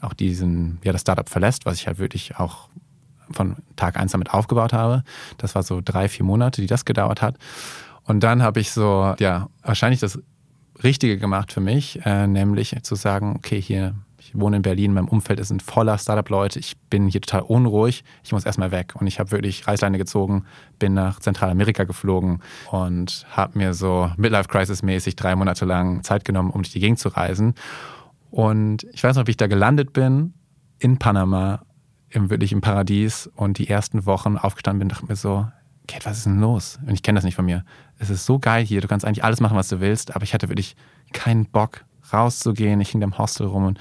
[0.01, 2.69] auch diesen, ja, das Startup verlässt, was ich halt wirklich auch
[3.31, 5.05] von Tag eins damit aufgebaut habe.
[5.39, 7.37] Das war so drei, vier Monate, die das gedauert hat.
[8.05, 10.19] Und dann habe ich so, ja, wahrscheinlich das
[10.83, 15.09] Richtige gemacht für mich, äh, nämlich zu sagen, okay, hier ich wohne in Berlin, mein
[15.09, 16.61] Umfeld sind voller Startup-Leute.
[16.61, 18.05] Ich bin hier total unruhig.
[18.23, 18.95] Ich muss erstmal weg.
[18.95, 20.45] Und ich habe wirklich Reißleine gezogen,
[20.79, 26.63] bin nach Zentralamerika geflogen und habe mir so Midlife-Crisis-mäßig drei Monate lang Zeit genommen, um
[26.63, 27.55] durch die Gegend zu reisen.
[28.31, 30.35] Und ich weiß noch, wie ich da gelandet bin,
[30.79, 31.65] in Panama,
[32.09, 35.47] im wirklich im Paradies und die ersten Wochen aufgestanden bin, dachte mir so,
[35.89, 36.79] Kate, was ist denn los?
[36.87, 37.65] Und ich kenne das nicht von mir.
[37.99, 40.33] Es ist so geil hier, du kannst eigentlich alles machen, was du willst, aber ich
[40.33, 40.77] hatte wirklich
[41.13, 42.81] keinen Bock rauszugehen.
[42.81, 43.79] Ich hing im Hostel rum und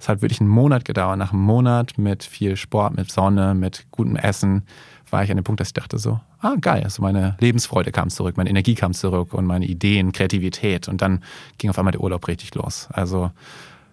[0.00, 1.18] es hat wirklich einen Monat gedauert.
[1.18, 4.62] Nach einem Monat mit viel Sport, mit Sonne, mit gutem Essen
[5.10, 8.10] war ich an dem Punkt, dass ich dachte so, ah geil, also meine Lebensfreude kam
[8.10, 10.88] zurück, meine Energie kam zurück und meine Ideen, Kreativität.
[10.88, 11.22] Und dann
[11.56, 12.88] ging auf einmal der Urlaub richtig los.
[12.92, 13.30] Also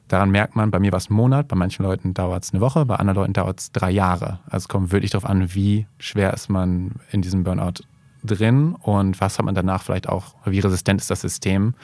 [0.07, 2.61] daran merkt man, bei mir war es ein Monat, bei manchen Leuten dauert es eine
[2.61, 4.39] Woche, bei anderen Leuten dauert es drei Jahre.
[4.45, 7.83] Also es kommt wirklich darauf an, wie schwer ist man in diesem Burnout
[8.23, 11.75] drin und was hat man danach vielleicht auch, wie resistent ist das System.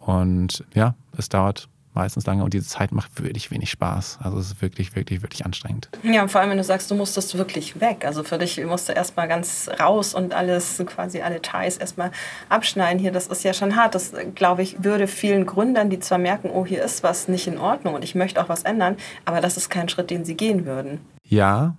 [0.00, 4.20] Und ja, es dauert meistens lange und diese Zeit macht wirklich wenig Spaß.
[4.22, 5.88] Also es ist wirklich, wirklich, wirklich anstrengend.
[6.02, 8.04] Ja, und vor allem, wenn du sagst, du musstest wirklich weg.
[8.04, 12.10] Also für dich musste erstmal ganz raus und alles, quasi alle Ties erstmal
[12.48, 13.12] abschneiden hier.
[13.12, 13.94] Das ist ja schon hart.
[13.94, 17.58] Das, glaube ich, würde vielen Gründern, die zwar merken, oh, hier ist was nicht in
[17.58, 20.66] Ordnung und ich möchte auch was ändern, aber das ist kein Schritt, den sie gehen
[20.66, 21.00] würden.
[21.24, 21.74] Ja,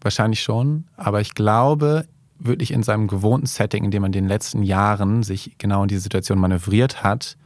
[0.00, 0.84] wahrscheinlich schon.
[0.96, 2.06] Aber ich glaube,
[2.40, 5.88] wirklich in seinem gewohnten Setting, in dem man in den letzten Jahren sich genau in
[5.88, 7.36] diese Situation manövriert hat,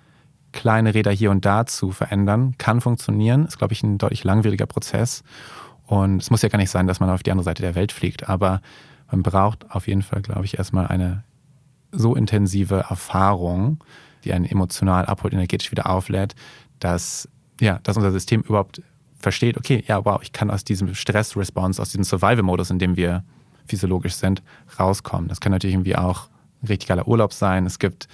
[0.53, 3.47] kleine Räder hier und da zu verändern, kann funktionieren.
[3.47, 5.25] Ist, glaube ich, ein deutlich langwieriger Prozess.
[5.87, 7.93] Und es muss ja gar nicht sein, dass man auf die andere Seite der Welt
[7.93, 8.63] fliegt, aber
[9.11, 11.25] man braucht auf jeden Fall, glaube ich, erstmal eine
[11.93, 13.85] so intensive Erfahrung,
[14.25, 16.35] die einen emotional abholt, energetisch wieder auflädt,
[16.79, 17.29] dass,
[17.61, 18.83] ja, dass unser System überhaupt
[19.19, 23.25] versteht, okay, ja, wow, ich kann aus diesem Stress-Response, aus diesem Survival-Modus, in dem wir
[23.66, 24.42] physiologisch sind,
[24.79, 25.29] rauskommen.
[25.29, 26.29] Das kann natürlich irgendwie auch
[26.62, 27.66] ein richtig geiler Urlaub sein.
[27.66, 28.09] Es gibt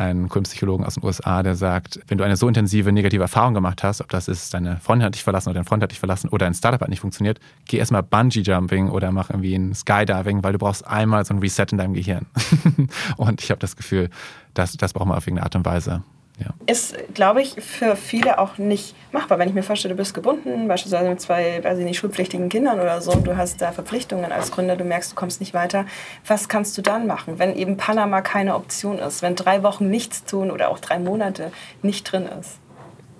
[0.00, 3.82] einen Kunstpsychologen aus den USA, der sagt, wenn du eine so intensive negative Erfahrung gemacht
[3.82, 6.28] hast, ob das ist, deine Freundin hat dich verlassen oder dein Freund hat dich verlassen
[6.28, 10.52] oder ein Startup hat nicht funktioniert, geh erstmal Bungee-Jumping oder mach irgendwie ein Skydiving, weil
[10.52, 12.26] du brauchst einmal so ein Reset in deinem Gehirn.
[13.18, 14.08] und ich habe das Gefühl,
[14.54, 16.02] das, das braucht man auf irgendeine Art und Weise.
[16.40, 16.54] Ja.
[16.66, 19.38] Ist, glaube ich, für viele auch nicht machbar.
[19.38, 22.80] Wenn ich mir vorstelle, du bist gebunden, beispielsweise mit zwei, weiß ich nicht, schulpflichtigen Kindern
[22.80, 25.84] oder so, und du hast da Verpflichtungen als Gründer, du merkst, du kommst nicht weiter.
[26.26, 30.24] Was kannst du dann machen, wenn eben Panama keine Option ist, wenn drei Wochen nichts
[30.24, 32.58] tun oder auch drei Monate nicht drin ist?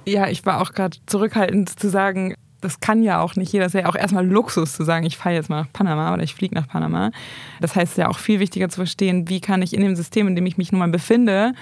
[0.07, 3.65] Ja, ich war auch gerade zurückhaltend zu sagen, das kann ja auch nicht jeder.
[3.65, 6.23] Das ist ja auch erstmal Luxus zu sagen, ich fahre jetzt mal nach Panama oder
[6.23, 7.11] ich fliege nach Panama.
[7.61, 10.37] Das heißt ja auch viel wichtiger zu verstehen, wie kann ich in dem System, in
[10.37, 11.53] dem ich mich nun mal befinde,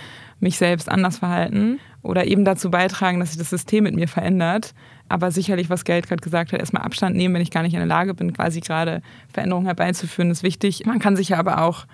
[0.40, 4.74] mich selbst anders verhalten oder eben dazu beitragen, dass sich das System mit mir verändert.
[5.09, 7.81] Aber sicherlich, was Geld gerade gesagt hat, erstmal Abstand nehmen, wenn ich gar nicht in
[7.81, 10.85] der Lage bin, quasi gerade Veränderungen herbeizuführen, ist wichtig.
[10.87, 11.87] Man kann sich ja aber auch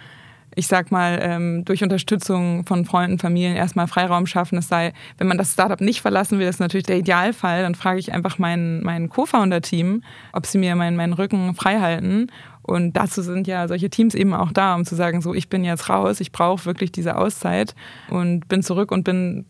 [0.57, 4.59] ich sag mal, ähm, durch Unterstützung von Freunden, Familien erstmal Freiraum schaffen.
[4.59, 7.99] Es sei, wenn man das Startup nicht verlassen will, ist natürlich der Idealfall, dann frage
[7.99, 12.29] ich einfach mein, mein Co-Founder-Team, ob sie mir meinen, meinen Rücken frei halten.
[12.63, 15.65] Und dazu sind ja solche Teams eben auch da, um zu sagen, so, ich bin
[15.65, 17.75] jetzt raus, ich brauche wirklich diese Auszeit
[18.09, 19.45] und bin zurück und bin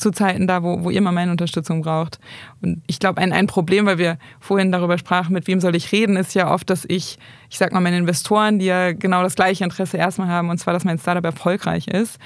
[0.00, 2.18] zu Zeiten da, wo, wo ihr mal meine Unterstützung braucht.
[2.62, 5.92] Und ich glaube, ein, ein Problem, weil wir vorhin darüber sprachen, mit wem soll ich
[5.92, 9.34] reden, ist ja oft, dass ich, ich sag mal, meine Investoren, die ja genau das
[9.34, 12.18] gleiche Interesse erstmal haben, und zwar, dass mein Startup erfolgreich ist,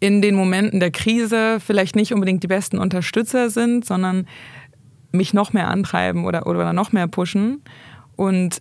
[0.00, 4.26] in den Momenten der Krise vielleicht nicht unbedingt die besten Unterstützer sind, sondern
[5.12, 7.62] mich noch mehr antreiben oder, oder noch mehr pushen.
[8.16, 8.60] Und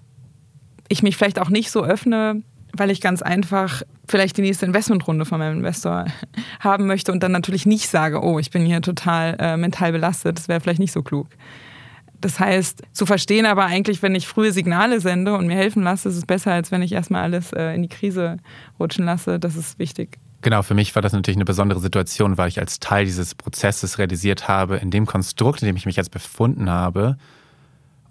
[0.88, 2.43] ich mich vielleicht auch nicht so öffne,
[2.76, 6.06] weil ich ganz einfach vielleicht die nächste Investmentrunde von meinem Investor
[6.60, 10.38] haben möchte und dann natürlich nicht sage, oh, ich bin hier total äh, mental belastet.
[10.38, 11.28] Das wäre vielleicht nicht so klug.
[12.20, 16.10] Das heißt, zu verstehen aber eigentlich, wenn ich frühe Signale sende und mir helfen lasse,
[16.10, 18.38] ist es besser, als wenn ich erstmal alles äh, in die Krise
[18.80, 19.40] rutschen lasse.
[19.40, 20.20] Das ist wichtig.
[20.42, 23.98] Genau, für mich war das natürlich eine besondere Situation, weil ich als Teil dieses Prozesses
[23.98, 27.18] realisiert habe, in dem Konstrukt, in dem ich mich jetzt befunden habe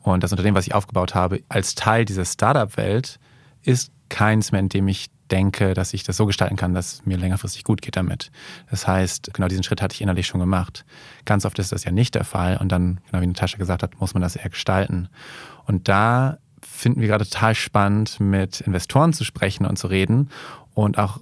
[0.02, 3.18] und das Unternehmen, was ich aufgebaut habe, als Teil dieser Startup-Welt,
[3.62, 7.16] ist keins mehr, in dem ich denke, dass ich das so gestalten kann, dass mir
[7.16, 8.30] längerfristig gut geht damit.
[8.70, 10.84] Das heißt, genau diesen Schritt hatte ich innerlich schon gemacht.
[11.24, 14.00] Ganz oft ist das ja nicht der Fall und dann, genau wie Natascha gesagt hat,
[14.00, 15.08] muss man das eher gestalten.
[15.66, 20.30] Und da finden wir gerade total spannend, mit Investoren zu sprechen und zu reden
[20.74, 21.20] und auch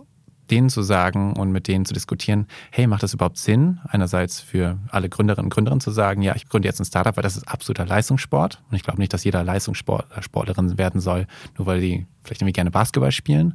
[0.51, 3.81] denen zu sagen und mit denen zu diskutieren, hey, macht das überhaupt Sinn?
[3.89, 7.23] Einerseits für alle Gründerinnen und Gründer zu sagen, ja, ich gründe jetzt ein Startup, weil
[7.23, 8.63] das ist absoluter Leistungssport.
[8.71, 12.71] Und ich glaube nicht, dass jeder Leistungssportlerin werden soll, nur weil die vielleicht irgendwie gerne
[12.71, 13.55] Basketball spielen.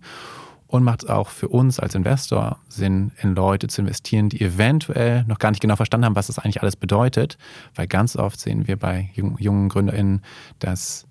[0.68, 5.24] Und macht es auch für uns als Investor Sinn, in Leute zu investieren, die eventuell
[5.26, 7.38] noch gar nicht genau verstanden haben, was das eigentlich alles bedeutet.
[7.76, 10.22] Weil ganz oft sehen wir bei jungen GründerInnen,
[10.58, 11.06] dass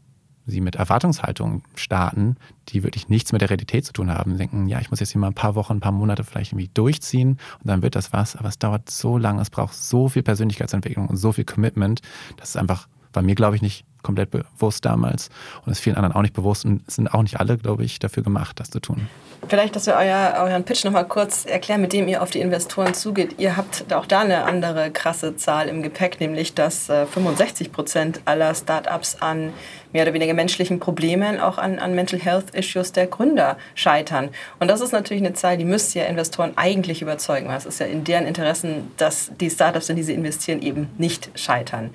[0.46, 2.36] sie mit Erwartungshaltung starten,
[2.68, 4.32] die wirklich nichts mit der Realität zu tun haben.
[4.32, 6.52] Sie denken, ja, ich muss jetzt hier mal ein paar Wochen, ein paar Monate vielleicht
[6.52, 8.36] irgendwie durchziehen und dann wird das was.
[8.36, 12.00] Aber es dauert so lange, es braucht so viel Persönlichkeitsentwicklung und so viel Commitment,
[12.36, 15.30] dass es einfach bei mir, glaube ich, nicht komplett bewusst damals
[15.64, 18.22] und es vielen anderen auch nicht bewusst und sind auch nicht alle, glaube ich, dafür
[18.22, 19.08] gemacht, das zu tun.
[19.48, 22.94] Vielleicht, dass wir euer, euren Pitch nochmal kurz erklären, mit dem ihr auf die Investoren
[22.94, 23.34] zugeht.
[23.38, 28.20] Ihr habt auch da eine andere krasse Zahl im Gepäck, nämlich dass 65 äh, Prozent
[28.24, 29.52] aller Startups an
[29.92, 34.30] mehr oder weniger menschlichen Problemen, auch an, an Mental Health Issues der Gründer scheitern.
[34.60, 37.80] Und das ist natürlich eine Zahl, die müsste ja Investoren eigentlich überzeugen, weil es ist
[37.80, 41.90] ja in deren Interessen, dass die Startups, in die sie investieren, eben nicht scheitern.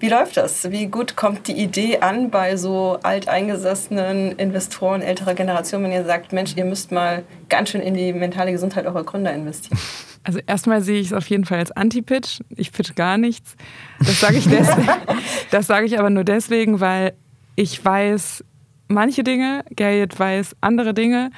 [0.00, 0.70] Wie läuft das?
[0.70, 6.32] Wie gut kommt die Idee an bei so alteingesessenen Investoren älterer Generation, wenn ihr sagt,
[6.32, 9.78] Mensch, ihr müsst mal ganz schön in die mentale Gesundheit eurer Gründer investieren?
[10.22, 12.40] Also erstmal sehe ich es auf jeden Fall als Anti-Pitch.
[12.54, 13.56] Ich pitch gar nichts.
[14.00, 14.46] Das sage ich
[15.50, 17.14] das sage ich aber nur deswegen, weil
[17.56, 18.44] ich weiß
[18.86, 21.30] manche Dinge, Gerrit weiß andere Dinge.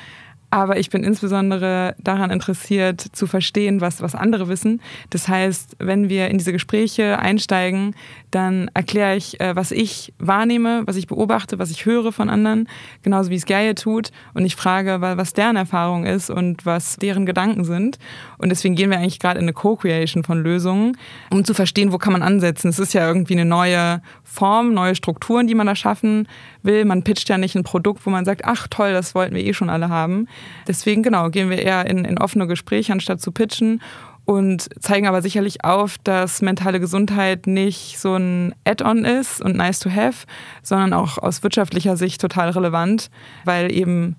[0.52, 4.82] Aber ich bin insbesondere daran interessiert, zu verstehen, was, was andere wissen.
[5.08, 7.96] Das heißt, wenn wir in diese Gespräche einsteigen,
[8.30, 12.68] dann erkläre ich, äh, was ich wahrnehme, was ich beobachte, was ich höre von anderen,
[13.02, 14.10] genauso wie es Gaia tut.
[14.34, 17.98] Und ich frage, was deren Erfahrung ist und was deren Gedanken sind.
[18.36, 20.98] Und deswegen gehen wir eigentlich gerade in eine Co-Creation von Lösungen,
[21.30, 22.68] um zu verstehen, wo kann man ansetzen.
[22.68, 26.28] Es ist ja irgendwie eine neue Form, neue Strukturen, die man da schaffen
[26.64, 26.84] will.
[26.84, 29.54] Man pitcht ja nicht ein Produkt, wo man sagt, ach toll, das wollten wir eh
[29.54, 30.28] schon alle haben.
[30.66, 33.80] Deswegen, genau, gehen wir eher in, in offene Gespräche, anstatt zu pitchen
[34.24, 39.80] und zeigen aber sicherlich auf, dass mentale Gesundheit nicht so ein Add-on ist und nice
[39.80, 40.26] to have,
[40.62, 43.10] sondern auch aus wirtschaftlicher Sicht total relevant,
[43.44, 44.16] weil eben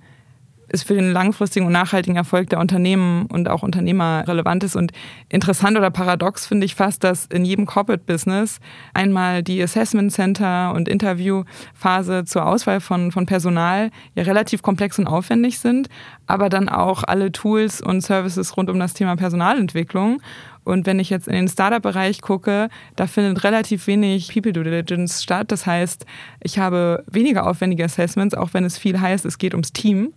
[0.73, 4.75] ist für den langfristigen und nachhaltigen Erfolg der Unternehmen und auch Unternehmer relevant ist.
[4.75, 4.91] Und
[5.29, 8.59] interessant oder paradox finde ich fast, dass in jedem Corporate Business
[8.93, 15.05] einmal die Assessment Center und Interviewphase zur Auswahl von, von Personal ja relativ komplex und
[15.05, 15.89] aufwendig sind,
[16.25, 20.21] aber dann auch alle Tools und Services rund um das Thema Personalentwicklung.
[20.63, 25.21] Und wenn ich jetzt in den Startup-Bereich gucke, da findet relativ wenig People Due Diligence
[25.21, 25.51] statt.
[25.51, 26.05] Das heißt,
[26.41, 30.13] ich habe weniger aufwendige Assessments, auch wenn es viel heißt, es geht ums Team.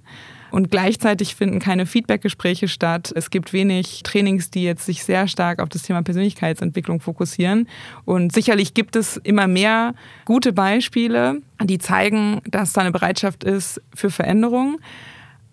[0.51, 3.13] Und gleichzeitig finden keine Feedbackgespräche statt.
[3.15, 7.69] Es gibt wenig Trainings, die jetzt sich sehr stark auf das Thema Persönlichkeitsentwicklung fokussieren.
[8.05, 13.81] Und sicherlich gibt es immer mehr gute Beispiele, die zeigen, dass da eine Bereitschaft ist
[13.95, 14.79] für Veränderung.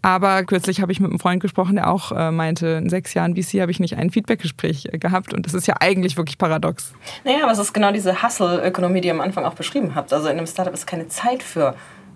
[0.04, 3.36] Aber kürzlich habe ich mit einem Freund gesprochen, der auch äh, meinte, in sechs Jahren
[3.36, 5.34] VC habe ich nicht ein Feedbackgespräch äh, gehabt.
[5.34, 6.94] Und das ist ja eigentlich wirklich paradox.
[7.24, 10.12] Naja, aber es ist genau diese Hustle-Ökonomie, die ihr am Anfang auch beschrieben habt.
[10.12, 11.74] Also in einem Startup ist keine Zeit für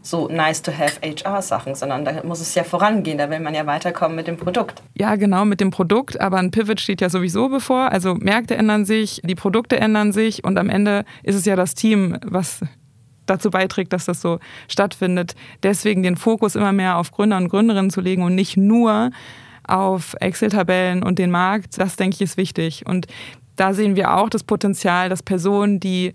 [0.10, 3.66] so nice to have HR-Sachen, sondern da muss es ja vorangehen, da will man ja
[3.66, 4.82] weiterkommen mit dem Produkt.
[4.96, 7.92] Ja, genau, mit dem Produkt, aber ein Pivot steht ja sowieso bevor.
[7.92, 11.74] Also Märkte ändern sich, die Produkte ändern sich und am Ende ist es ja das
[11.74, 12.62] Team, was
[13.26, 15.36] dazu beiträgt, dass das so stattfindet.
[15.64, 19.12] Deswegen den Fokus immer mehr auf Gründer und Gründerinnen zu legen und nicht nur
[19.68, 22.86] auf Excel-Tabellen und den Markt, das denke ich ist wichtig.
[22.86, 23.08] Und
[23.58, 26.14] da sehen wir auch das Potenzial, dass Personen, die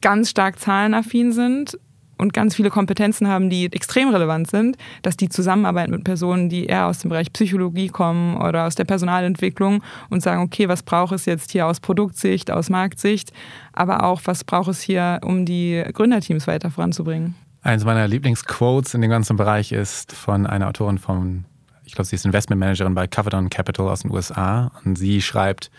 [0.00, 1.78] ganz stark zahlenaffin sind,
[2.20, 6.66] und ganz viele Kompetenzen haben, die extrem relevant sind, dass die zusammenarbeiten mit Personen, die
[6.66, 11.12] eher aus dem Bereich Psychologie kommen oder aus der Personalentwicklung und sagen, okay, was braucht
[11.12, 13.32] es jetzt hier aus Produktsicht, aus Marktsicht,
[13.72, 17.34] aber auch, was braucht es hier, um die Gründerteams weiter voranzubringen.
[17.62, 21.44] Eines meiner Lieblingsquotes in dem ganzen Bereich ist von einer Autorin von,
[21.84, 25.70] ich glaube, sie ist Investmentmanagerin bei Coverdon Capital aus den USA und sie schreibt,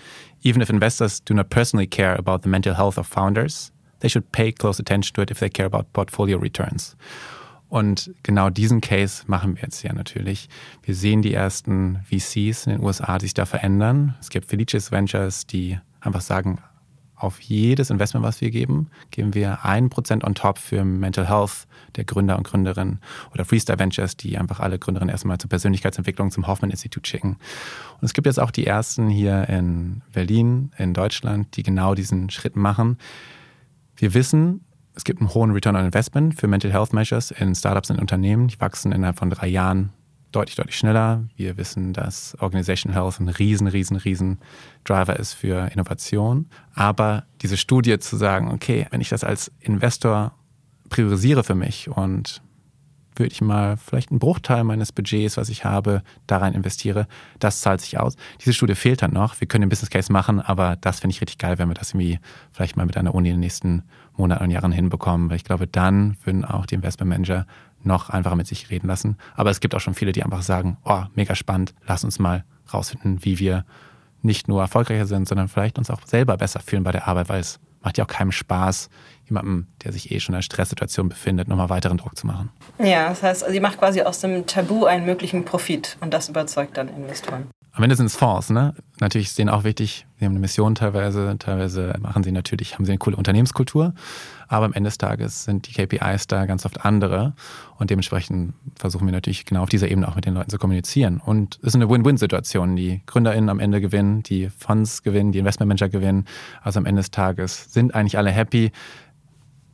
[0.43, 3.70] Even if investors do not personally care about the mental health of founders,
[4.01, 6.95] they should pay close attention to it if they care about portfolio returns.
[7.69, 10.49] Und genau diesen Case machen wir jetzt ja natürlich.
[10.83, 14.15] Wir sehen die ersten VCs in den USA, die sich da verändern.
[14.19, 16.59] Es gibt Felicis Ventures, die einfach sagen,
[17.15, 21.67] auf jedes Investment, was wir geben, geben wir ein Prozent on top für Mental Health
[21.95, 22.99] der Gründer und Gründerinnen
[23.33, 27.37] oder Freestyle Ventures, die einfach alle Gründerinnen erstmal zur Persönlichkeitsentwicklung zum Hoffman Institut schicken.
[27.99, 32.29] Und es gibt jetzt auch die ersten hier in Berlin, in Deutschland, die genau diesen
[32.31, 32.97] Schritt machen.
[34.01, 34.61] Wir wissen,
[34.95, 38.47] es gibt einen hohen Return on Investment für Mental Health Measures in Startups und Unternehmen.
[38.47, 39.93] Die wachsen innerhalb von drei Jahren
[40.31, 41.25] deutlich, deutlich schneller.
[41.35, 44.39] Wir wissen, dass Organization Health ein riesen, riesen, riesen
[44.85, 46.49] Driver ist für Innovation.
[46.73, 50.33] Aber diese Studie zu sagen, okay, wenn ich das als Investor
[50.89, 52.41] priorisiere für mich und
[53.15, 57.07] würde ich mal vielleicht einen Bruchteil meines Budgets, was ich habe, da rein investiere,
[57.39, 58.15] das zahlt sich aus.
[58.39, 59.39] Diese Studie fehlt dann noch.
[59.39, 61.91] Wir können den Business Case machen, aber das finde ich richtig geil, wenn wir das
[61.91, 62.19] irgendwie
[62.51, 63.83] vielleicht mal mit einer Uni in den nächsten
[64.15, 67.45] Monaten und Jahren hinbekommen, weil ich glaube, dann würden auch die Investment Manager
[67.83, 69.17] noch einfacher mit sich reden lassen.
[69.35, 72.43] Aber es gibt auch schon viele, die einfach sagen, oh, mega spannend, lass uns mal
[72.73, 73.65] rausfinden, wie wir
[74.21, 77.39] nicht nur erfolgreicher sind, sondern vielleicht uns auch selber besser fühlen bei der Arbeit, weil
[77.39, 78.89] es macht ja auch keinem Spaß,
[79.25, 82.51] jemandem, der sich eh schon in einer Stresssituation befindet, nochmal weiteren Druck zu machen.
[82.79, 86.77] Ja, das heißt, sie macht quasi aus dem Tabu einen möglichen Profit und das überzeugt
[86.77, 87.49] dann Investoren.
[87.73, 88.73] Am Ende sind es Fonds, ne?
[88.99, 92.83] Natürlich ist denen auch wichtig, sie haben eine Mission teilweise, teilweise machen sie natürlich, haben
[92.83, 93.93] sie eine coole Unternehmenskultur,
[94.49, 97.33] aber am Ende des Tages sind die KPIs da ganz oft andere
[97.77, 101.21] und dementsprechend versuchen wir natürlich genau auf dieser Ebene auch mit den Leuten zu kommunizieren.
[101.23, 102.75] Und es ist eine Win-Win-Situation.
[102.75, 106.25] Die GründerInnen am Ende gewinnen, die Fonds gewinnen, die Investmentmanager gewinnen.
[106.61, 108.71] Also am Ende des Tages sind eigentlich alle happy.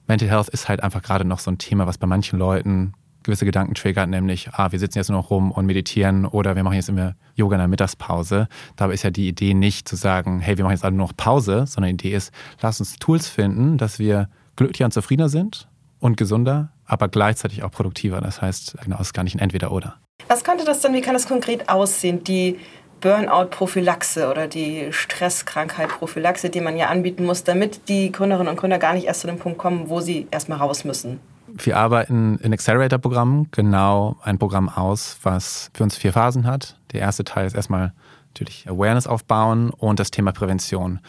[0.05, 2.93] Mental Health ist halt einfach gerade noch so ein Thema, was bei manchen Leuten
[3.27, 6.63] gewisse Gedanken triggert, nämlich, ah, wir sitzen jetzt nur noch rum und meditieren oder wir
[6.63, 8.47] machen jetzt immer Yoga in der Mittagspause.
[8.75, 11.15] Dabei ist ja die Idee nicht zu sagen, hey, wir machen jetzt alle nur noch
[11.15, 15.69] Pause, sondern die Idee ist, lass uns Tools finden, dass wir glücklicher und zufriedener sind
[15.99, 18.21] und gesunder, aber gleichzeitig auch produktiver.
[18.21, 19.95] Das heißt, genau, es ist gar nicht ein Entweder-Oder.
[20.27, 22.57] Was könnte das denn, wie kann das konkret aussehen, die
[23.01, 28.93] Burnout-Prophylaxe oder die Stresskrankheit-Prophylaxe, die man ja anbieten muss, damit die Gründerinnen und Gründer gar
[28.93, 31.19] nicht erst zu dem Punkt kommen, wo sie erstmal raus müssen?
[31.59, 36.77] Wir arbeiten in Accelerator-Programmen genau ein Programm aus, was für uns vier Phasen hat.
[36.91, 37.93] Der erste Teil ist erstmal
[38.33, 40.99] natürlich Awareness aufbauen und das Thema Prävention.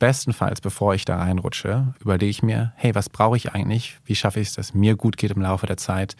[0.00, 3.98] Bestenfalls, bevor ich da reinrutsche, überlege ich mir, hey, was brauche ich eigentlich?
[4.04, 6.16] Wie schaffe ich es, dass mir gut geht im Laufe der Zeit?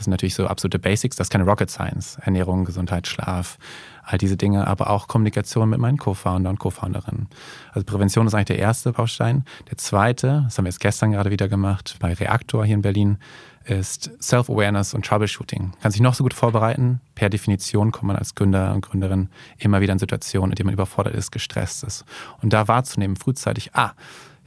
[0.00, 2.16] Das sind natürlich so absolute Basics, das ist keine Rocket Science.
[2.22, 3.58] Ernährung, Gesundheit, Schlaf,
[4.02, 7.28] all diese Dinge, aber auch Kommunikation mit meinen Co-Founder und Co-Founderinnen.
[7.72, 9.44] Also Prävention ist eigentlich der erste Baustein.
[9.68, 13.18] Der zweite, das haben wir jetzt gestern gerade wieder gemacht, bei Reaktor hier in Berlin,
[13.64, 15.72] ist Self-Awareness und Troubleshooting.
[15.82, 17.02] Kann sich noch so gut vorbereiten.
[17.14, 20.74] Per Definition kommt man als Gründer und Gründerin immer wieder in Situationen, in denen man
[20.74, 22.06] überfordert ist, gestresst ist.
[22.40, 23.92] Und da wahrzunehmen, frühzeitig, ah,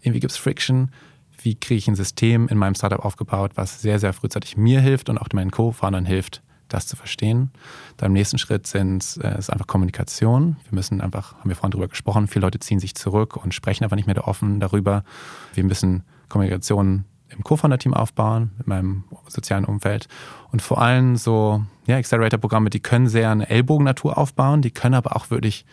[0.01, 0.89] irgendwie gibt es Friction,
[1.43, 5.09] wie kriege ich ein System in meinem Startup aufgebaut, was sehr, sehr frühzeitig mir hilft
[5.09, 7.51] und auch meinen Co-Foundern hilft, das zu verstehen.
[7.97, 10.57] Dann im nächsten Schritt sind, äh, ist einfach Kommunikation.
[10.69, 13.83] Wir müssen einfach, haben wir vorhin drüber gesprochen, viele Leute ziehen sich zurück und sprechen
[13.83, 15.03] einfach nicht mehr offen darüber.
[15.53, 20.07] Wir müssen Kommunikation im Co-Founder-Team aufbauen, mit meinem sozialen Umfeld.
[20.51, 25.15] Und vor allem so ja, Accelerator-Programme, die können sehr eine Ellbogennatur aufbauen, die können aber
[25.15, 25.65] auch wirklich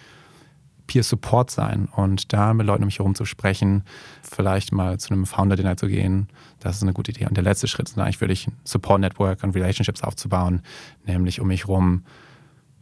[0.91, 3.85] Peer Support sein und da mit Leuten um mich herum zu sprechen,
[4.29, 6.27] vielleicht mal zu einem Founder-Dinner zu gehen.
[6.59, 7.27] Das ist eine gute Idee.
[7.27, 10.63] Und der letzte Schritt ist eigentlich wirklich ein Support-Network und Relationships aufzubauen,
[11.07, 12.03] nämlich um mich herum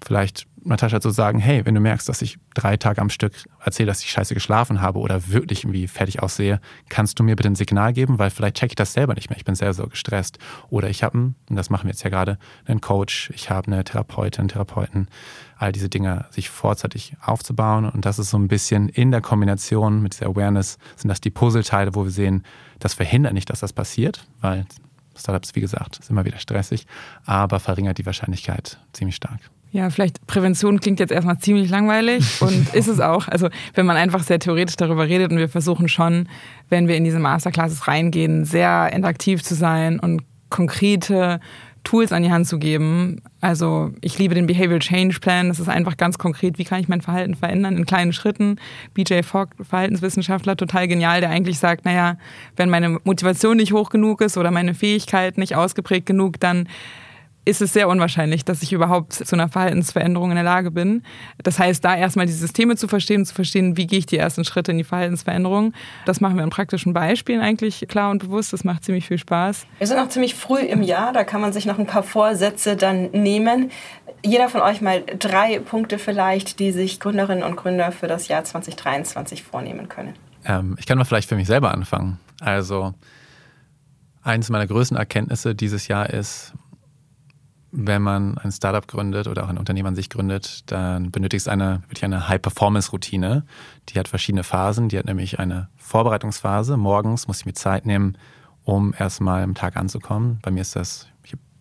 [0.04, 3.32] vielleicht Natascha zu sagen, hey, wenn du merkst, dass ich drei Tage am Stück
[3.64, 7.48] erzähle, dass ich scheiße geschlafen habe oder wirklich irgendwie fertig aussehe, kannst du mir bitte
[7.48, 9.36] ein Signal geben, weil vielleicht checke ich das selber nicht mehr.
[9.36, 10.38] Ich bin sehr, so gestresst.
[10.70, 13.84] Oder ich habe, und das machen wir jetzt ja gerade, einen Coach, ich habe eine
[13.84, 15.08] Therapeutin, Therapeuten,
[15.56, 17.88] all diese Dinge sich vorzeitig aufzubauen.
[17.88, 21.30] Und das ist so ein bisschen in der Kombination mit dieser Awareness, sind das die
[21.30, 22.44] Puzzleteile, wo wir sehen,
[22.78, 24.66] das verhindert nicht, dass das passiert, weil
[25.16, 26.86] Startups, wie gesagt, ist immer wieder stressig,
[27.24, 29.40] aber verringert die Wahrscheinlichkeit ziemlich stark.
[29.70, 33.28] Ja, vielleicht Prävention klingt jetzt erstmal ziemlich langweilig und ist es auch.
[33.28, 36.28] Also wenn man einfach sehr theoretisch darüber redet und wir versuchen schon,
[36.68, 41.40] wenn wir in diese Masterclasses reingehen, sehr interaktiv zu sein und konkrete
[41.84, 43.22] Tools an die Hand zu geben.
[43.40, 45.48] Also ich liebe den Behavioral Change Plan.
[45.48, 48.56] Das ist einfach ganz konkret, wie kann ich mein Verhalten verändern in kleinen Schritten.
[48.94, 52.18] BJ Fogg, Verhaltenswissenschaftler, total genial, der eigentlich sagt, naja,
[52.56, 56.68] wenn meine Motivation nicht hoch genug ist oder meine Fähigkeit nicht ausgeprägt genug, dann
[57.48, 61.02] ist es sehr unwahrscheinlich, dass ich überhaupt zu einer Verhaltensveränderung in der Lage bin.
[61.42, 64.44] Das heißt, da erstmal die Systeme zu verstehen, zu verstehen, wie gehe ich die ersten
[64.44, 65.72] Schritte in die Verhaltensveränderung.
[66.04, 68.52] Das machen wir in praktischen Beispielen eigentlich klar und bewusst.
[68.52, 69.66] Das macht ziemlich viel Spaß.
[69.78, 72.76] Wir sind noch ziemlich früh im Jahr, da kann man sich noch ein paar Vorsätze
[72.76, 73.70] dann nehmen.
[74.22, 78.44] Jeder von euch mal drei Punkte vielleicht, die sich Gründerinnen und Gründer für das Jahr
[78.44, 80.14] 2023 vornehmen können.
[80.44, 82.18] Ähm, ich kann mal vielleicht für mich selber anfangen.
[82.40, 82.92] Also
[84.22, 86.52] eines meiner größten Erkenntnisse dieses Jahr ist,
[87.70, 91.48] wenn man ein Startup gründet oder auch ein Unternehmen an sich gründet, dann benötigt es
[91.48, 93.44] eine, wirklich eine High-Performance-Routine.
[93.90, 94.88] Die hat verschiedene Phasen.
[94.88, 96.76] Die hat nämlich eine Vorbereitungsphase.
[96.76, 98.16] Morgens muss ich mir Zeit nehmen,
[98.64, 100.38] um erstmal am Tag anzukommen.
[100.42, 101.08] Bei mir ist das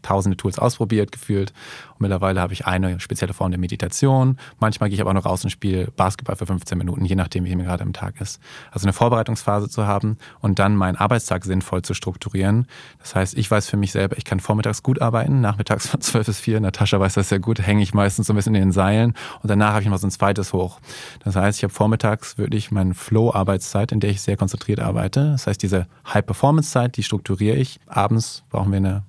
[0.07, 1.53] tausende Tools ausprobiert, gefühlt.
[1.91, 4.37] Und mittlerweile habe ich eine spezielle Form der Meditation.
[4.59, 7.45] Manchmal gehe ich aber auch noch raus und spiele Basketball für 15 Minuten, je nachdem,
[7.45, 8.39] wie mir gerade am Tag ist.
[8.71, 12.67] Also eine Vorbereitungsphase zu haben und dann meinen Arbeitstag sinnvoll zu strukturieren.
[12.99, 16.27] Das heißt, ich weiß für mich selber, ich kann vormittags gut arbeiten, nachmittags von 12
[16.27, 16.59] bis 4.
[16.61, 19.49] Natascha weiß das sehr gut, hänge ich meistens so ein bisschen in den Seilen und
[19.49, 20.79] danach habe ich noch so ein zweites hoch.
[21.23, 25.31] Das heißt, ich habe vormittags wirklich meine Flow-Arbeitszeit, in der ich sehr konzentriert arbeite.
[25.31, 27.79] Das heißt, diese High-Performance-Zeit, die strukturiere ich.
[27.87, 29.03] Abends brauchen wir eine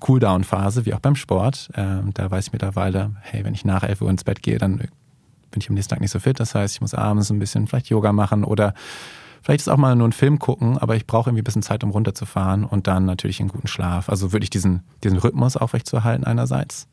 [0.00, 1.70] Cooldown-Phase, wie auch beim Sport.
[1.74, 4.78] Ähm, da weiß ich mittlerweile, hey, wenn ich nach 11 Uhr ins Bett gehe, dann
[4.78, 6.40] bin ich am nächsten Tag nicht so fit.
[6.40, 8.74] Das heißt, ich muss abends ein bisschen vielleicht Yoga machen oder
[9.42, 11.84] vielleicht ist auch mal nur ein Film gucken, aber ich brauche irgendwie ein bisschen Zeit,
[11.84, 14.08] um runterzufahren und dann natürlich einen guten Schlaf.
[14.08, 16.88] Also wirklich diesen, diesen Rhythmus aufrechtzuerhalten einerseits.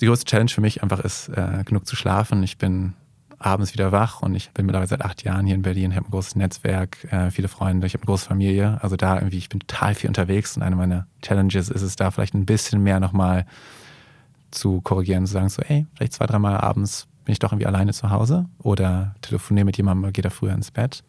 [0.00, 2.42] Die größte Challenge für mich einfach ist, äh, genug zu schlafen.
[2.42, 2.94] Ich bin
[3.38, 6.10] abends wieder wach und ich bin mittlerweile seit acht Jahren hier in Berlin, habe ein
[6.10, 8.78] großes Netzwerk, äh, viele Freunde, ich habe eine große Familie.
[8.82, 12.10] Also da irgendwie, ich bin total viel unterwegs und eine meiner Challenges ist es da
[12.10, 13.46] vielleicht ein bisschen mehr nochmal
[14.50, 17.92] zu korrigieren, zu sagen so, ey, vielleicht zwei, dreimal abends bin ich doch irgendwie alleine
[17.92, 21.04] zu Hause oder telefoniere mit jemandem, gehe da früher ins Bett.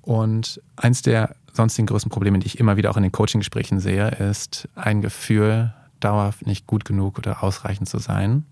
[0.00, 4.08] Und eins der sonstigen größten Probleme, die ich immer wieder auch in den Coaching-Gesprächen sehe,
[4.08, 8.44] ist ein Gefühl, dauerhaft nicht gut genug oder ausreichend zu sein.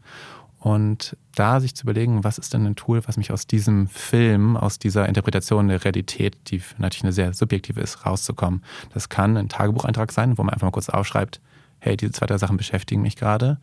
[0.63, 4.57] Und da sich zu überlegen, was ist denn ein Tool, was mich aus diesem Film,
[4.57, 8.63] aus dieser Interpretation der Realität, die natürlich eine sehr subjektive ist, rauszukommen.
[8.95, 11.41] Das kann ein Tagebucheintrag sein, wo man einfach mal kurz aufschreibt,
[11.81, 13.59] hey, diese zwei, drei Sachen beschäftigen mich gerade.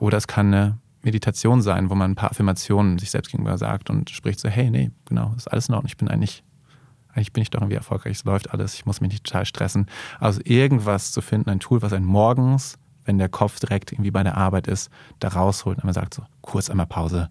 [0.00, 3.88] Oder es kann eine Meditation sein, wo man ein paar Affirmationen sich selbst gegenüber sagt
[3.88, 6.42] und spricht so, hey, nee, genau, ist alles in Ordnung, ich bin eigentlich,
[7.12, 9.86] eigentlich bin ich doch irgendwie erfolgreich, es läuft alles, ich muss mich nicht total stressen.
[10.18, 14.22] Also irgendwas zu finden, ein Tool, was einen morgens wenn der Kopf direkt irgendwie bei
[14.22, 17.30] der Arbeit ist, da rausholt und man sagt so, kurz einmal Pause,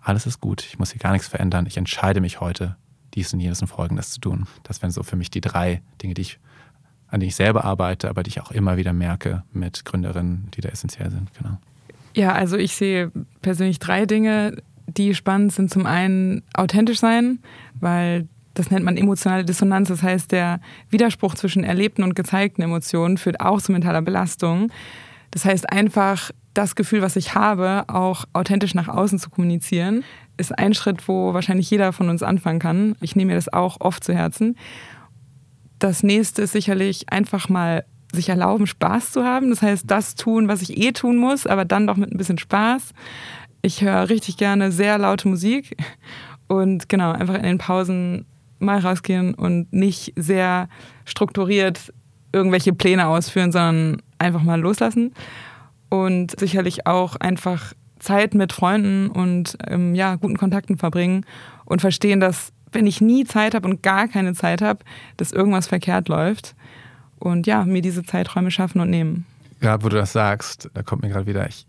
[0.00, 2.76] alles ist gut, ich muss hier gar nichts verändern, ich entscheide mich heute,
[3.14, 4.46] dies und jenes und folgendes zu tun.
[4.62, 6.40] Das wären so für mich die drei Dinge, die ich,
[7.08, 10.60] an denen ich selber arbeite, aber die ich auch immer wieder merke mit Gründerinnen, die
[10.60, 11.30] da essentiell sind.
[11.34, 11.58] Genau.
[12.14, 15.70] Ja, also ich sehe persönlich drei Dinge, die spannend sind.
[15.70, 17.38] Zum einen authentisch sein,
[17.80, 19.88] weil das nennt man emotionale Dissonanz.
[19.88, 24.70] Das heißt, der Widerspruch zwischen erlebten und gezeigten Emotionen führt auch zu mentaler Belastung.
[25.30, 30.04] Das heißt, einfach das Gefühl, was ich habe, auch authentisch nach außen zu kommunizieren,
[30.36, 32.96] ist ein Schritt, wo wahrscheinlich jeder von uns anfangen kann.
[33.00, 34.56] Ich nehme mir das auch oft zu Herzen.
[35.78, 39.50] Das nächste ist sicherlich einfach mal sich erlauben, Spaß zu haben.
[39.50, 42.38] Das heißt, das tun, was ich eh tun muss, aber dann doch mit ein bisschen
[42.38, 42.92] Spaß.
[43.62, 45.76] Ich höre richtig gerne sehr laute Musik
[46.48, 48.26] und genau, einfach in den Pausen
[48.58, 50.68] mal rausgehen und nicht sehr
[51.04, 51.92] strukturiert
[52.32, 55.12] irgendwelche Pläne ausführen, sondern einfach mal loslassen
[55.92, 61.26] und sicherlich auch einfach Zeit mit Freunden und ähm, ja, guten Kontakten verbringen
[61.66, 64.78] und verstehen, dass wenn ich nie Zeit habe und gar keine Zeit habe,
[65.18, 66.54] dass irgendwas verkehrt läuft
[67.18, 69.26] und ja, mir diese Zeiträume schaffen und nehmen.
[69.60, 71.66] Ja, wo du das sagst, da kommt mir gerade wieder, ich,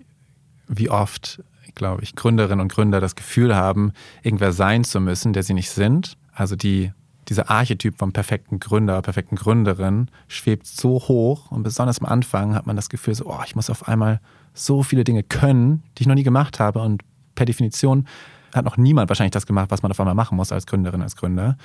[0.69, 1.43] wie oft
[1.75, 5.69] glaube ich, Gründerinnen und Gründer das Gefühl haben, irgendwer sein zu müssen, der sie nicht
[5.69, 6.17] sind.
[6.31, 6.93] Also die,
[7.29, 12.67] dieser Archetyp vom perfekten Gründer, perfekten Gründerin schwebt so hoch und besonders am Anfang hat
[12.67, 14.19] man das Gefühl, so, oh, ich muss auf einmal
[14.53, 17.03] so viele Dinge können, die ich noch nie gemacht habe und
[17.35, 18.07] per Definition
[18.53, 21.15] hat noch niemand wahrscheinlich das gemacht, was man auf einmal machen muss als Gründerin, als
[21.15, 21.57] Gründer.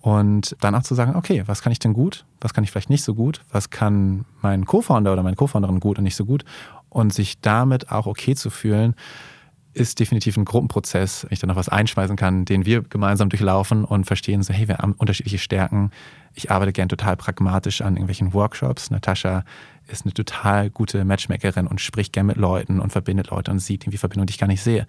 [0.00, 2.24] Und dann auch zu sagen, okay, was kann ich denn gut?
[2.40, 3.42] Was kann ich vielleicht nicht so gut?
[3.50, 6.44] Was kann mein Co-Founder oder meine Co-Founderin gut und nicht so gut?
[6.88, 8.94] Und sich damit auch okay zu fühlen,
[9.72, 13.84] ist definitiv ein Gruppenprozess, wenn ich da noch was einschmeißen kann, den wir gemeinsam durchlaufen
[13.84, 15.90] und verstehen, so hey, wir haben unterschiedliche Stärken.
[16.34, 18.90] Ich arbeite gern total pragmatisch an irgendwelchen Workshops.
[18.90, 19.44] Natascha
[19.86, 23.84] ist eine total gute Matchmakerin und spricht gern mit Leuten und verbindet Leute und sieht
[23.84, 24.86] irgendwie Verbindungen, die ich gar nicht sehe.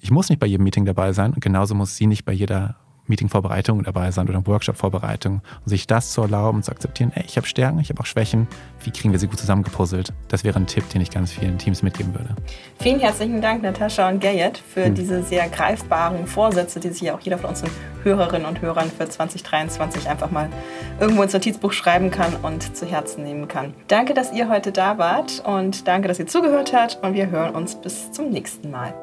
[0.00, 2.76] Ich muss nicht bei jedem Meeting dabei sein und genauso muss sie nicht bei jeder
[3.12, 7.36] Meeting-Vorbereitung dabei sein oder Workshop-Vorbereitung und sich das zu erlauben und zu akzeptieren, ey, ich
[7.36, 8.48] habe Stärken, ich habe auch Schwächen,
[8.84, 10.12] wie kriegen wir sie gut zusammengepuzzelt?
[10.28, 12.34] Das wäre ein Tipp, den ich ganz vielen Teams mitgeben würde.
[12.80, 14.94] Vielen herzlichen Dank, Natascha und Gerrit, für hm.
[14.94, 17.70] diese sehr greifbaren Vorsätze, die sich ja auch jeder von unseren
[18.02, 20.48] Hörerinnen und Hörern für 2023 einfach mal
[20.98, 23.74] irgendwo ins Notizbuch schreiben kann und zu Herzen nehmen kann.
[23.88, 27.54] Danke, dass ihr heute da wart und danke, dass ihr zugehört habt und wir hören
[27.54, 28.94] uns bis zum nächsten Mal.